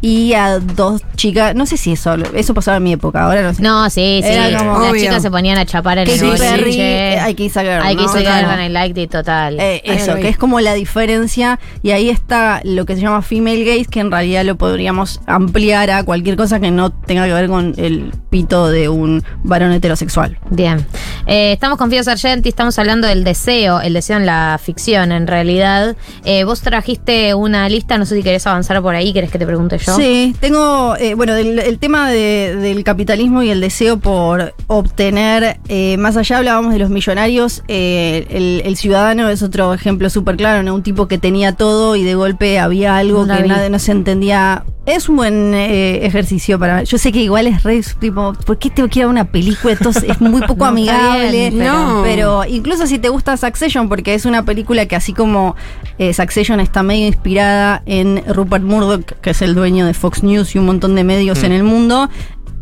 y 0.00 0.34
a 0.34 0.58
dos 0.58 1.00
chicas, 1.16 1.54
no 1.54 1.64
sé 1.66 1.76
si 1.76 1.92
eso, 1.92 2.14
eso 2.34 2.52
pasaba 2.54 2.76
en 2.76 2.82
mi 2.82 2.92
época, 2.92 3.24
ahora 3.24 3.42
no 3.42 3.54
sé. 3.54 3.62
No, 3.62 3.88
sí, 3.88 4.20
sí. 4.22 4.28
Era 4.28 4.58
como- 4.58 4.78
Las 4.80 4.90
Obvio. 4.90 5.02
chicas 5.02 5.22
se 5.22 5.30
ponían 5.30 5.56
a 5.58 5.64
chapar 5.64 5.98
en 5.98 6.08
el 6.08 6.18
Perry, 6.20 6.60
boliche. 6.60 7.18
hay 7.20 7.34
que 7.34 7.48
sacar. 7.48 7.82
Hay 7.82 7.96
que 7.96 8.06
sacar 8.08 8.44
en 8.58 8.60
el 8.66 8.72
like 8.74 9.00
it 9.00 9.10
total. 9.10 9.58
Eh, 9.58 9.80
eso, 9.84 10.14
que 10.16 10.28
es 10.28 10.36
como 10.36 10.60
la 10.60 10.74
diferencia, 10.74 11.58
y 11.82 11.92
ahí 11.92 12.10
está 12.10 12.60
lo 12.64 12.84
que 12.86 12.96
se 12.96 13.02
llama 13.02 13.22
female 13.22 13.64
gaze, 13.64 13.86
que 13.86 14.00
en 14.00 14.10
realidad 14.10 14.44
lo 14.44 14.56
podríamos 14.56 15.20
ampliar 15.26 15.90
a 15.90 16.02
cualquier 16.04 16.36
cosa 16.36 16.60
que 16.60 16.70
no 16.70 16.90
tenga 16.90 17.24
que 17.26 17.32
ver 17.32 17.48
con 17.48 17.74
el 17.78 18.12
pito 18.30 18.68
de 18.68 18.88
un 18.88 19.22
varón 19.42 19.72
heterosexual. 19.72 20.38
Bien. 20.50 20.84
Eh, 21.26 21.52
estamos 21.52 21.78
con 21.78 21.90
Fío 21.90 22.02
Sargenti, 22.04 22.50
estamos 22.50 22.78
hablando 22.78 23.06
del 23.06 23.24
deseo, 23.24 23.80
el 23.80 23.94
deseo 23.94 24.18
en 24.18 24.26
la 24.26 24.60
ficción, 24.62 25.12
en 25.12 25.26
realidad. 25.26 25.96
Eh, 26.24 26.44
vos 26.44 26.60
trajiste 26.60 27.32
una 27.34 27.68
lista, 27.70 27.96
no 27.96 28.04
sé 28.04 28.16
si 28.16 28.22
querés 28.22 28.46
avanzar 28.46 28.82
por 28.82 28.94
ahí, 28.94 29.12
querés 29.14 29.30
que 29.30 29.38
te 29.38 29.46
pregunte 29.46 29.78
yo. 29.78 29.83
Sí, 29.92 30.34
tengo, 30.40 30.96
eh, 30.98 31.14
bueno, 31.14 31.34
del, 31.34 31.58
el 31.58 31.78
tema 31.78 32.10
de- 32.10 32.56
del 32.56 32.84
capitalismo 32.84 33.42
y 33.42 33.50
el 33.50 33.60
deseo 33.60 33.98
por 33.98 34.54
obtener, 34.66 35.58
eh, 35.68 35.96
más 35.98 36.16
allá 36.16 36.38
hablábamos 36.38 36.72
de 36.72 36.78
los 36.78 36.90
millonarios, 36.90 37.62
eh, 37.68 38.26
el, 38.30 38.62
el 38.64 38.76
ciudadano 38.76 39.28
es 39.28 39.42
otro 39.42 39.74
ejemplo 39.74 40.08
súper 40.10 40.36
claro, 40.36 40.62
¿no? 40.62 40.74
Un 40.74 40.82
tipo 40.82 41.08
que 41.08 41.18
tenía 41.18 41.52
todo 41.52 41.96
y 41.96 42.02
de 42.04 42.14
golpe 42.14 42.58
había 42.58 42.96
algo 42.96 43.26
No 43.26 43.36
que 43.36 43.40
nadie 43.48 43.70
no 43.70 43.78
se 43.78 43.92
entendía. 43.92 44.64
Es 44.86 45.08
un 45.08 45.16
buen 45.16 45.54
eh, 45.54 46.04
ejercicio 46.04 46.58
para... 46.58 46.82
Yo 46.82 46.98
sé 46.98 47.10
que 47.10 47.20
igual 47.22 47.46
es 47.46 47.62
re, 47.62 47.80
tipo, 47.98 48.34
¿por 48.44 48.58
qué 48.58 48.68
tengo 48.68 48.88
que 48.90 48.98
ir 48.98 49.04
a 49.06 49.08
una 49.08 49.24
película? 49.24 49.72
Esto 49.72 49.88
es, 49.88 50.20
muy 50.20 50.42
poco 50.42 50.56
No, 50.58 50.66
amigable. 50.66 51.30
bien, 51.30 51.54
pero- 51.56 51.72
No. 51.72 52.02
pero 52.04 52.44
incluso 52.44 52.86
si 52.86 52.98
te 52.98 53.08
gusta 53.08 53.36
Succession, 53.38 53.88
porque 53.88 54.12
es 54.12 54.26
una 54.26 54.44
película 54.44 54.84
que 54.84 54.94
así 54.94 55.14
como 55.14 55.56
eh, 55.98 56.12
Succession 56.12 56.60
está 56.60 56.82
medio 56.82 57.06
inspirada 57.06 57.82
en 57.86 58.22
Rupert 58.28 58.62
Murdoch, 58.62 59.06
que 59.22 59.30
es 59.30 59.40
el 59.40 59.54
dueño 59.54 59.86
de 59.86 59.94
Fox 59.94 60.22
News 60.22 60.54
y 60.54 60.58
un 60.58 60.66
montón 60.66 60.94
de 60.96 61.04
medios 61.04 61.40
Mm. 61.40 61.44
en 61.46 61.52
el 61.52 61.64
mundo. 61.64 62.10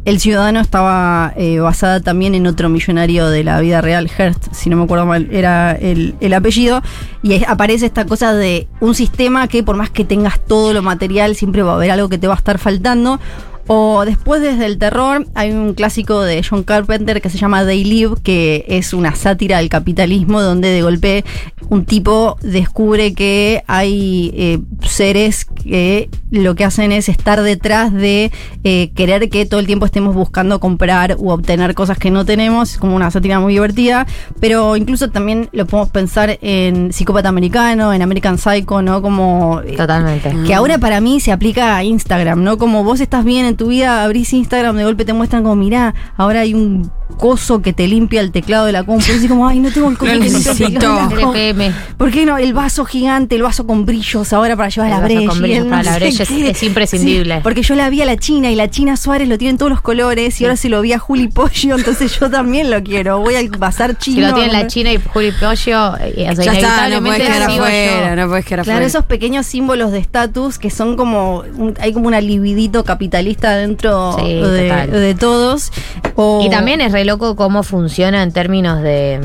El 0.05 0.19
Ciudadano 0.19 0.59
estaba 0.59 1.33
eh, 1.37 1.61
basada 1.61 2.01
también 2.01 2.35
en 2.35 2.49
otro 2.49 2.69
millonario 2.69 3.29
de 3.29 3.45
la 3.45 3.61
vida 3.61 3.81
real, 3.81 4.11
Hearst, 4.11 4.53
si 4.53 4.69
no 4.69 4.77
me 4.77 4.83
acuerdo 4.83 5.07
mal, 5.07 5.29
era 5.31 5.73
el, 5.73 6.17
el 6.21 6.35
apellido. 6.35 6.83
Y 7.23 7.45
aparece 7.45 7.87
esta 7.87 8.05
cosa 8.05 8.35
de 8.35 8.67
un 8.81 8.97
sistema 8.97 9.47
que 9.47 9.63
por 9.63 9.77
más 9.77 9.91
que 9.91 10.05
tengas 10.05 10.45
todo 10.45 10.73
lo 10.73 10.83
material, 10.83 11.37
siempre 11.37 11.63
va 11.63 11.73
a 11.73 11.75
haber 11.77 11.93
algo 11.93 12.09
que 12.09 12.19
te 12.19 12.27
va 12.27 12.35
a 12.35 12.37
estar 12.37 12.59
faltando. 12.59 13.21
O 13.67 14.05
después 14.05 14.43
desde 14.43 14.67
el 14.67 14.79
terror 14.79 15.27
hay 15.35 15.53
un 15.53 15.75
clásico 15.75 16.21
de 16.23 16.43
John 16.49 16.65
Carpenter 16.65 17.21
que 17.23 17.31
se 17.31 17.39
llama 17.39 17.65
They 17.65 17.85
Live, 17.85 18.17
que 18.23 18.65
es 18.69 18.93
una 18.93 19.15
sátira 19.15 19.59
del 19.59 19.69
capitalismo 19.69 20.43
donde 20.43 20.69
de 20.69 20.83
golpe 20.83 21.25
un 21.69 21.85
tipo 21.85 22.37
descubre 22.43 23.15
que 23.15 23.63
hay 23.67 24.33
eh, 24.37 24.59
seres 24.87 25.45
que 25.45 26.11
lo 26.31 26.55
que 26.55 26.65
hacen 26.65 26.93
es 26.93 27.09
estar 27.09 27.43
detrás 27.43 27.93
de 27.93 28.31
eh, 28.65 28.91
querer 28.95 29.29
que 29.31 29.47
todo 29.47 29.61
el 29.61 29.67
tiempo 29.67 29.87
estemos 29.87 30.15
buscando 30.15 30.61
comprar 30.61 31.17
u 31.19 31.31
obtener 31.31 31.75
cosas 31.75 31.99
que 31.99 32.11
no 32.11 32.25
tenemos, 32.25 32.73
es 32.73 32.79
como 32.79 32.97
una 32.97 33.11
sátira 33.11 33.41
muy 33.41 33.55
divertida, 33.55 34.07
pero 34.41 34.77
incluso 34.77 35.11
también 35.11 35.49
lo 35.53 35.67
podemos 35.67 35.91
pensar 35.91 36.39
en 36.43 36.93
Psicópata 36.93 37.29
Americano, 37.29 37.93
en 37.93 38.03
American 38.03 38.39
Psycho, 38.39 38.83
¿no? 38.83 39.01
Como... 39.03 39.61
eh, 39.65 39.77
Totalmente. 39.77 40.35
que 40.47 40.55
ahora 40.55 40.79
para 40.79 41.01
mí 41.01 41.21
se 41.21 41.33
aplica 41.33 41.77
a 41.77 41.85
Instagram, 41.85 42.43
¿no? 42.43 42.59
Como 42.59 42.85
vos 42.85 43.01
estás 43.01 43.25
bien 43.25 43.47
en 43.47 43.52
tu 43.55 43.69
vida, 43.69 44.05
abrís 44.05 44.33
Instagram, 44.33 44.77
de 44.77 44.85
golpe 44.85 45.05
te 45.05 45.13
muestran 45.13 45.43
como, 45.43 45.57
mirá, 45.57 45.95
ahora 46.17 46.41
hay 46.41 46.55
un 46.55 46.91
coso 47.13 47.63
que 47.63 47.73
te 47.73 47.87
limpia 47.87 48.21
el 48.21 48.33
teclado 48.33 48.67
de 48.67 48.73
la 48.73 48.85
compu. 48.85 49.05
Y 49.09 49.13
así 49.17 49.29
como, 49.29 49.47
ay, 49.47 49.61
no 49.61 49.71
tengo 49.71 49.89
el 49.91 49.97
coso 49.99 50.11
que 50.11 50.17
el 50.19 50.23
necesito. 50.25 51.09
¿Por 51.97 52.11
qué 52.11 52.25
no? 52.27 52.39
El 52.39 52.53
vaso 52.55 52.85
gigante, 52.85 53.37
el 53.37 53.43
vaso 53.43 53.67
con 53.67 53.85
brillos 53.87 54.33
ahora 54.33 54.57
para 54.57 54.69
llevar 54.69 54.87
El 54.91 54.95
la 54.97 55.01
vaso 55.01 55.15
brecha. 55.15 55.29
con 55.29 55.43
brillos 55.43 55.67
para 55.67 55.77
no 55.83 55.91
la 55.91 55.97
brecha 55.97 56.23
es- 56.23 56.63
imprescindible. 56.63 57.35
Sí, 57.37 57.41
porque 57.43 57.63
yo 57.63 57.75
la 57.75 57.91
vi 57.91 58.03
a 58.03 58.05
la 58.07 58.17
China 58.17 58.51
y 58.51 58.57
la 58.57 58.69
China 58.71 58.97
Suárez 58.97 59.29
lo 59.29 59.39
tiene 59.39 59.51
en 59.53 59.59
todos 59.59 59.71
los 59.71 59.81
colores 59.81 60.41
y 60.41 60.45
ahora 60.45 60.57
se 60.57 60.69
lo 60.69 60.81
vi 60.81 60.93
a 60.93 60.99
Juli 60.99 61.29
Pollo, 61.29 61.77
entonces 61.77 62.19
yo 62.19 62.31
también 62.31 62.71
lo 62.71 62.83
quiero. 62.83 63.21
Voy 63.21 63.35
al 63.37 63.49
bazar 63.51 63.97
chino. 63.99 64.17
Si 64.17 64.23
lo 64.23 64.35
tienen 64.35 64.55
a 64.57 64.63
la 64.63 64.67
China 64.67 64.93
y 64.93 64.99
Juli 64.99 65.33
Pollo, 65.33 65.97
eh, 66.01 66.29
o 66.31 66.35
sea, 66.37 66.45
Ya 66.45 66.53
está, 66.55 66.89
no 66.89 67.01
puedes 67.01 67.23
quedar 67.23 67.43
afuera, 67.43 68.17
no 68.17 68.29
puedes 68.29 68.45
quedar 68.45 68.65
Claro, 68.65 68.85
esos 68.85 69.05
pequeños 69.05 69.47
símbolos 69.47 69.93
de 69.93 69.99
estatus 69.99 70.59
que 70.59 70.71
son 70.71 70.97
como. 70.97 71.45
un- 71.57 71.75
hay 71.81 71.93
como 71.93 72.07
una 72.09 72.21
libidito 72.21 72.85
capitalista 72.85 73.57
dentro 73.57 74.17
Sí, 74.19 74.35
de, 74.35 75.17
todos. 75.19 75.73
O- 76.15 76.43
Y 76.45 76.51
también 76.51 76.81
es 76.81 76.93
re 76.93 77.02
loco 77.05 77.37
cómo 77.37 77.63
funciona 77.63 78.23
en 78.23 78.33
términos 78.33 78.83
de, 78.83 79.21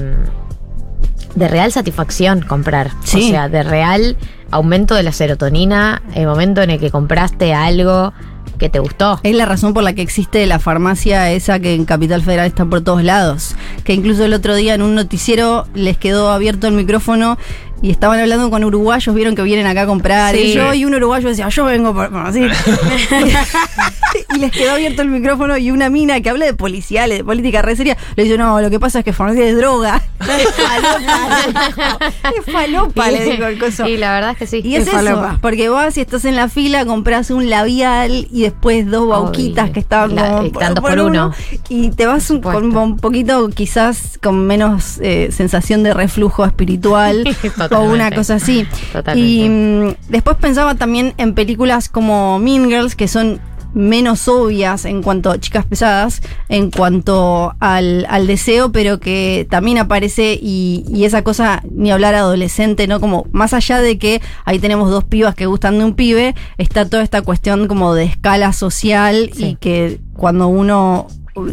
mm, 1.36 1.40
de 1.40 1.48
real 1.48 1.72
satisfacción 1.72 2.42
comprar. 2.42 2.92
Sí. 3.04 3.28
O 3.28 3.30
sea, 3.32 3.50
de 3.50 3.63
real 3.63 4.18
aumento 4.52 4.96
de 4.96 5.04
la 5.04 5.12
serotonina, 5.12 6.02
el 6.16 6.26
momento 6.26 6.62
en 6.62 6.72
el 6.72 6.80
que 6.80 6.92
compraste 6.92 7.54
algo 7.54 8.13
que 8.58 8.70
te 8.70 8.80
gustó. 8.80 9.20
Es 9.24 9.36
la 9.36 9.46
razón 9.46 9.74
por 9.74 9.84
la 9.84 9.94
que 9.94 10.02
existe 10.02 10.46
la 10.48 10.60
farmacia 10.60 11.32
esa 11.32 11.60
que 11.60 11.76
en 11.76 11.86
Capital 11.86 12.24
Federal 12.24 12.48
está 12.48 12.66
por 12.66 12.82
todos 12.82 13.04
lados. 13.04 13.56
Que 13.84 13.94
incluso 13.94 14.26
el 14.26 14.34
otro 14.34 14.56
día 14.56 14.74
en 14.74 14.82
un 14.82 14.96
noticiero 14.96 15.68
les 15.74 15.98
quedó 15.98 16.32
abierto 16.32 16.68
el 16.68 16.74
micrófono 16.74 17.38
y 17.82 17.92
estaban 17.92 18.20
hablando 18.20 18.50
con 18.50 18.63
uruguayos, 18.63 19.13
vieron 19.13 19.36
que 19.36 19.44
vienen 19.44 19.68
acá 19.68 19.84
a 19.84 19.86
comprar. 19.86 20.34
Sí. 20.36 20.42
Y 20.42 20.54
yo 20.54 20.74
y 20.74 20.86
un 20.86 20.96
uruguayo 20.96 21.30
decía, 21.30 21.48
yo 21.50 21.66
vengo 21.66 21.94
por. 21.94 22.10
bueno, 22.10 22.28
así. 22.28 22.42
y 24.36 24.40
les 24.40 24.52
quedó 24.52 24.72
abierto 24.74 25.02
el 25.02 25.10
micrófono 25.10 25.58
y 25.58 25.72
una 25.72 25.90
mina 25.90 26.20
que 26.22 26.30
habla 26.30 26.46
de 26.46 26.54
policiales, 26.54 27.20
de 27.20 27.24
política 27.24 27.62
re 27.62 27.76
seria, 27.76 27.98
le 28.16 28.24
dice, 28.24 28.38
no, 28.38 28.60
lo 28.62 28.70
que 28.70 28.80
pasa 28.80 29.00
es 29.00 29.06
que 29.06 29.13
farmacia 29.13 29.46
es 29.48 29.56
droga. 29.58 30.02
es 30.22 30.50
falopa. 30.56 32.00
es 32.36 32.54
falopa, 32.54 33.12
le 33.12 33.24
dijo 33.26 33.46
el 33.46 33.60
coso. 33.60 33.88
Y 33.88 33.98
la 33.98 34.12
verdad 34.13 34.32
es 34.32 34.38
que 34.38 34.48
sí. 34.48 34.62
Y 34.63 34.76
es 34.76 34.88
Es 34.88 34.94
eso, 34.94 35.38
porque 35.42 35.70
vas 35.70 35.98
y 35.98 36.02
estás 36.02 36.26
en 36.26 36.36
la 36.36 36.50
fila, 36.50 36.86
compras 36.86 37.30
un 37.30 37.50
labial 37.50 38.28
y 38.32 38.42
después 38.42 38.90
dos 38.90 39.08
bauquitas 39.08 39.66
Obvio. 39.66 39.74
que 39.74 39.80
estaban 39.80 40.16
La- 40.16 40.32
como 40.32 40.82
por 40.82 41.00
uno. 41.00 41.34
y 41.70 41.90
te 41.92 42.06
vas 42.06 42.30
un, 42.30 42.42
con 42.42 42.76
un 42.76 42.98
poquito 42.98 43.50
quizás 43.50 44.18
con 44.22 44.48
menos 44.48 44.98
eh, 45.02 45.30
sensación 45.32 45.84
de 45.84 45.94
reflujo 45.94 46.46
espiritual 46.46 47.24
o 47.71 47.82
una 47.84 48.12
cosa 48.12 48.36
así. 48.36 48.65
Totalmente. 48.93 49.30
Y 49.30 49.49
mm, 49.49 49.95
después 50.10 50.38
pensaba 50.38 50.75
también 50.75 51.13
en 51.17 51.34
películas 51.34 51.89
como 51.89 52.39
Mean 52.39 52.69
Girls 52.69 52.95
que 52.95 53.08
son 53.08 53.39
menos 53.73 54.27
obvias 54.27 54.86
en 54.86 55.03
cuanto 55.03 55.30
a 55.30 55.39
chicas 55.39 55.65
pesadas, 55.65 56.21
en 56.49 56.71
cuanto 56.71 57.53
al, 57.60 58.06
al 58.10 58.27
deseo, 58.27 58.71
pero 58.71 58.99
que 58.99 59.47
también 59.49 59.77
aparece 59.77 60.38
y, 60.41 60.84
y 60.89 61.06
esa 61.06 61.23
cosa, 61.23 61.62
ni 61.71 61.91
hablar 61.91 62.15
adolescente, 62.15 62.88
¿no? 62.88 62.99
Como 62.99 63.27
más 63.32 63.53
allá 63.53 63.80
de 63.80 63.97
que 63.97 64.21
ahí 64.45 64.60
tenemos 64.60 64.89
dos 64.89 65.03
pibas 65.03 65.36
que 65.36 65.45
gustan 65.45 65.77
de 65.77 65.86
un 65.86 65.93
pibe, 65.93 66.34
está 66.58 66.89
toda 66.89 67.03
esta 67.03 67.21
cuestión 67.21 67.67
como 67.67 67.93
de 67.93 68.06
escala 68.06 68.51
social 68.51 69.30
y 69.38 69.56
que 69.56 69.99
cuando 70.13 70.47
uno 70.47 71.08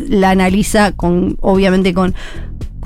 la 0.08 0.30
analiza 0.30 0.92
con, 0.92 1.36
obviamente 1.40 1.92
con 1.92 2.14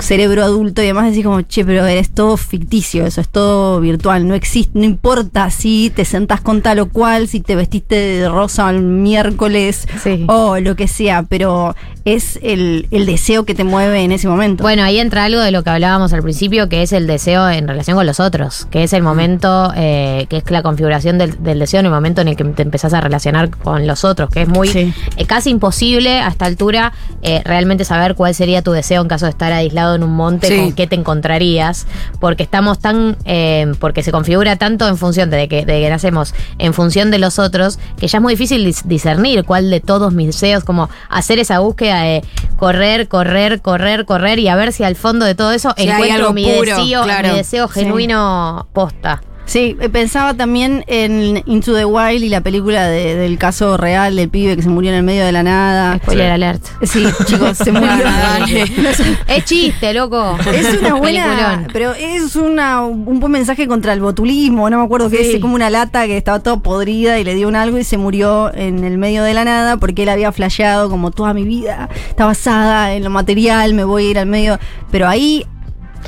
cerebro 0.00 0.42
adulto 0.42 0.82
y 0.82 0.86
demás, 0.86 1.10
decís 1.10 1.24
como, 1.24 1.40
che, 1.42 1.64
pero 1.64 1.86
es 1.86 2.10
todo 2.10 2.36
ficticio, 2.36 3.06
eso 3.06 3.20
es 3.20 3.28
todo 3.28 3.80
virtual, 3.80 4.26
no 4.28 4.34
existe, 4.34 4.78
no 4.78 4.84
importa 4.84 5.50
si 5.50 5.90
te 5.94 6.04
sentás 6.04 6.40
con 6.40 6.62
tal 6.62 6.78
o 6.80 6.88
cual, 6.88 7.28
si 7.28 7.40
te 7.40 7.56
vestiste 7.56 7.94
de 7.94 8.28
rosa 8.28 8.68
el 8.70 8.82
miércoles 8.82 9.86
Sí. 10.02 10.24
o 10.28 10.58
lo 10.58 10.76
que 10.76 10.88
sea, 10.88 11.24
pero 11.24 11.74
es 12.14 12.38
el, 12.42 12.86
el 12.90 13.06
deseo 13.06 13.44
que 13.44 13.54
te 13.54 13.64
mueve 13.64 14.00
en 14.02 14.12
ese 14.12 14.28
momento. 14.28 14.62
Bueno, 14.62 14.82
ahí 14.82 14.98
entra 14.98 15.24
algo 15.24 15.40
de 15.40 15.50
lo 15.50 15.62
que 15.62 15.70
hablábamos 15.70 16.12
al 16.12 16.22
principio, 16.22 16.68
que 16.68 16.82
es 16.82 16.92
el 16.92 17.06
deseo 17.06 17.48
en 17.50 17.66
relación 17.68 17.96
con 17.96 18.06
los 18.06 18.20
otros, 18.20 18.66
que 18.70 18.82
es 18.84 18.92
el 18.92 19.02
momento, 19.02 19.72
eh, 19.76 20.26
que 20.28 20.38
es 20.38 20.50
la 20.50 20.62
configuración 20.62 21.18
del, 21.18 21.42
del 21.42 21.58
deseo 21.58 21.80
en 21.80 21.86
el 21.86 21.92
momento 21.92 22.20
en 22.20 22.28
el 22.28 22.36
que 22.36 22.44
te 22.44 22.62
empezás 22.62 22.94
a 22.94 23.00
relacionar 23.00 23.50
con 23.50 23.86
los 23.86 24.04
otros, 24.04 24.30
que 24.30 24.42
es 24.42 24.48
muy 24.48 24.68
Sí. 24.68 24.92
eh, 25.16 25.26
casi 25.26 25.50
imposible 25.50 26.20
a 26.20 26.28
esta 26.28 26.46
altura 26.46 26.92
eh, 27.22 27.42
realmente 27.44 27.84
saber 27.84 28.14
cuál 28.14 28.34
sería 28.34 28.62
tu 28.62 28.72
deseo 28.72 29.02
en 29.02 29.08
caso 29.08 29.26
de 29.26 29.30
estar 29.30 29.52
aislado 29.52 29.94
en 29.94 30.02
un 30.02 30.14
monte, 30.14 30.48
Sí. 30.48 30.56
con 30.56 30.72
qué 30.72 30.86
te 30.86 30.94
encontrarías, 30.96 31.86
porque 32.20 32.42
estamos 32.42 32.78
tan, 32.78 33.16
porque 33.80 34.02
se 34.02 34.12
configura 34.12 34.56
tanto 34.56 34.86
en 34.88 34.96
función 34.96 35.30
de 35.30 35.48
que, 35.48 35.64
de 35.66 35.80
que 35.80 35.90
nacemos 35.90 36.34
en 36.58 36.74
función 36.74 37.10
de 37.10 37.18
los 37.18 37.38
otros, 37.38 37.78
que 37.98 38.06
ya 38.08 38.18
es 38.18 38.22
muy 38.22 38.34
difícil 38.34 38.66
dis- 38.66 38.82
discernir 38.84 39.44
cuál 39.44 39.70
de 39.70 39.80
todos 39.80 40.12
mis 40.14 40.26
deseos, 40.28 40.64
como 40.64 40.88
hacer 41.08 41.38
esa 41.38 41.58
búsqueda 41.60 41.97
de 42.02 42.22
correr, 42.56 43.08
correr, 43.08 43.60
correr, 43.60 44.04
correr 44.04 44.38
y 44.38 44.48
a 44.48 44.56
ver 44.56 44.72
si 44.72 44.84
al 44.84 44.96
fondo 44.96 45.24
de 45.26 45.34
todo 45.34 45.52
eso 45.52 45.72
Si 45.76 45.88
encuentro 45.88 46.14
algo 46.16 46.32
mi 46.32 46.44
puro, 46.44 46.76
deseo, 46.76 47.02
claro. 47.04 47.28
mi 47.28 47.34
deseo 47.36 47.68
Sí. 47.68 47.80
genuino 47.80 48.68
posta. 48.72 49.22
Sí, 49.48 49.76
eh, 49.80 49.88
pensaba 49.88 50.34
también 50.34 50.84
en 50.88 51.42
Into 51.46 51.74
the 51.74 51.86
Wild 51.86 52.22
y 52.22 52.28
la 52.28 52.42
película 52.42 52.86
de- 52.86 53.14
del 53.14 53.38
caso 53.38 53.78
real 53.78 54.14
del 54.14 54.28
pibe 54.28 54.54
que 54.56 54.62
se 54.62 54.68
murió 54.68 54.90
en 54.90 54.98
el 54.98 55.02
medio 55.02 55.24
de 55.24 55.32
la 55.32 55.42
nada. 55.42 55.96
Spoiler 55.96 56.26
Sí. 56.26 56.30
alert. 56.32 56.64
Sí, 56.82 57.04
chicos, 57.24 57.56
se 57.56 57.72
murió. 57.72 57.88
Dale. 57.88 58.64
Es 59.28 59.44
chiste, 59.46 59.94
loco. 59.94 60.36
Es 60.52 60.78
una 60.80 60.94
buena, 60.94 61.24
Peliculón. 61.24 61.66
pero 61.72 61.94
es 61.94 62.36
una, 62.36 62.82
un 62.84 63.20
buen 63.20 63.32
mensaje 63.32 63.66
contra 63.66 63.94
el 63.94 64.00
botulismo, 64.00 64.68
no 64.68 64.78
me 64.78 64.84
acuerdo 64.84 65.08
qué 65.08 65.24
Sí. 65.24 65.36
es, 65.36 65.40
como 65.40 65.54
una 65.54 65.70
lata 65.70 66.06
que 66.06 66.16
estaba 66.18 66.40
toda 66.40 66.58
podrida 66.58 67.18
y 67.18 67.24
le 67.24 67.34
dio 67.34 67.48
un 67.48 67.56
algo 67.56 67.78
y 67.78 67.84
se 67.84 67.96
murió 67.96 68.52
en 68.54 68.84
el 68.84 68.98
medio 68.98 69.22
de 69.22 69.32
la 69.32 69.44
nada 69.44 69.78
porque 69.78 70.02
él 70.02 70.10
había 70.10 70.30
flasheado 70.30 70.90
como 70.90 71.10
toda 71.10 71.32
mi 71.32 71.44
vida 71.44 71.88
está 72.10 72.26
basada 72.26 72.92
en 72.92 73.02
lo 73.02 73.08
material, 73.10 73.72
me 73.72 73.84
voy 73.84 74.06
a 74.06 74.10
ir 74.10 74.18
al 74.18 74.26
medio, 74.26 74.58
pero 74.90 75.08
ahí 75.08 75.46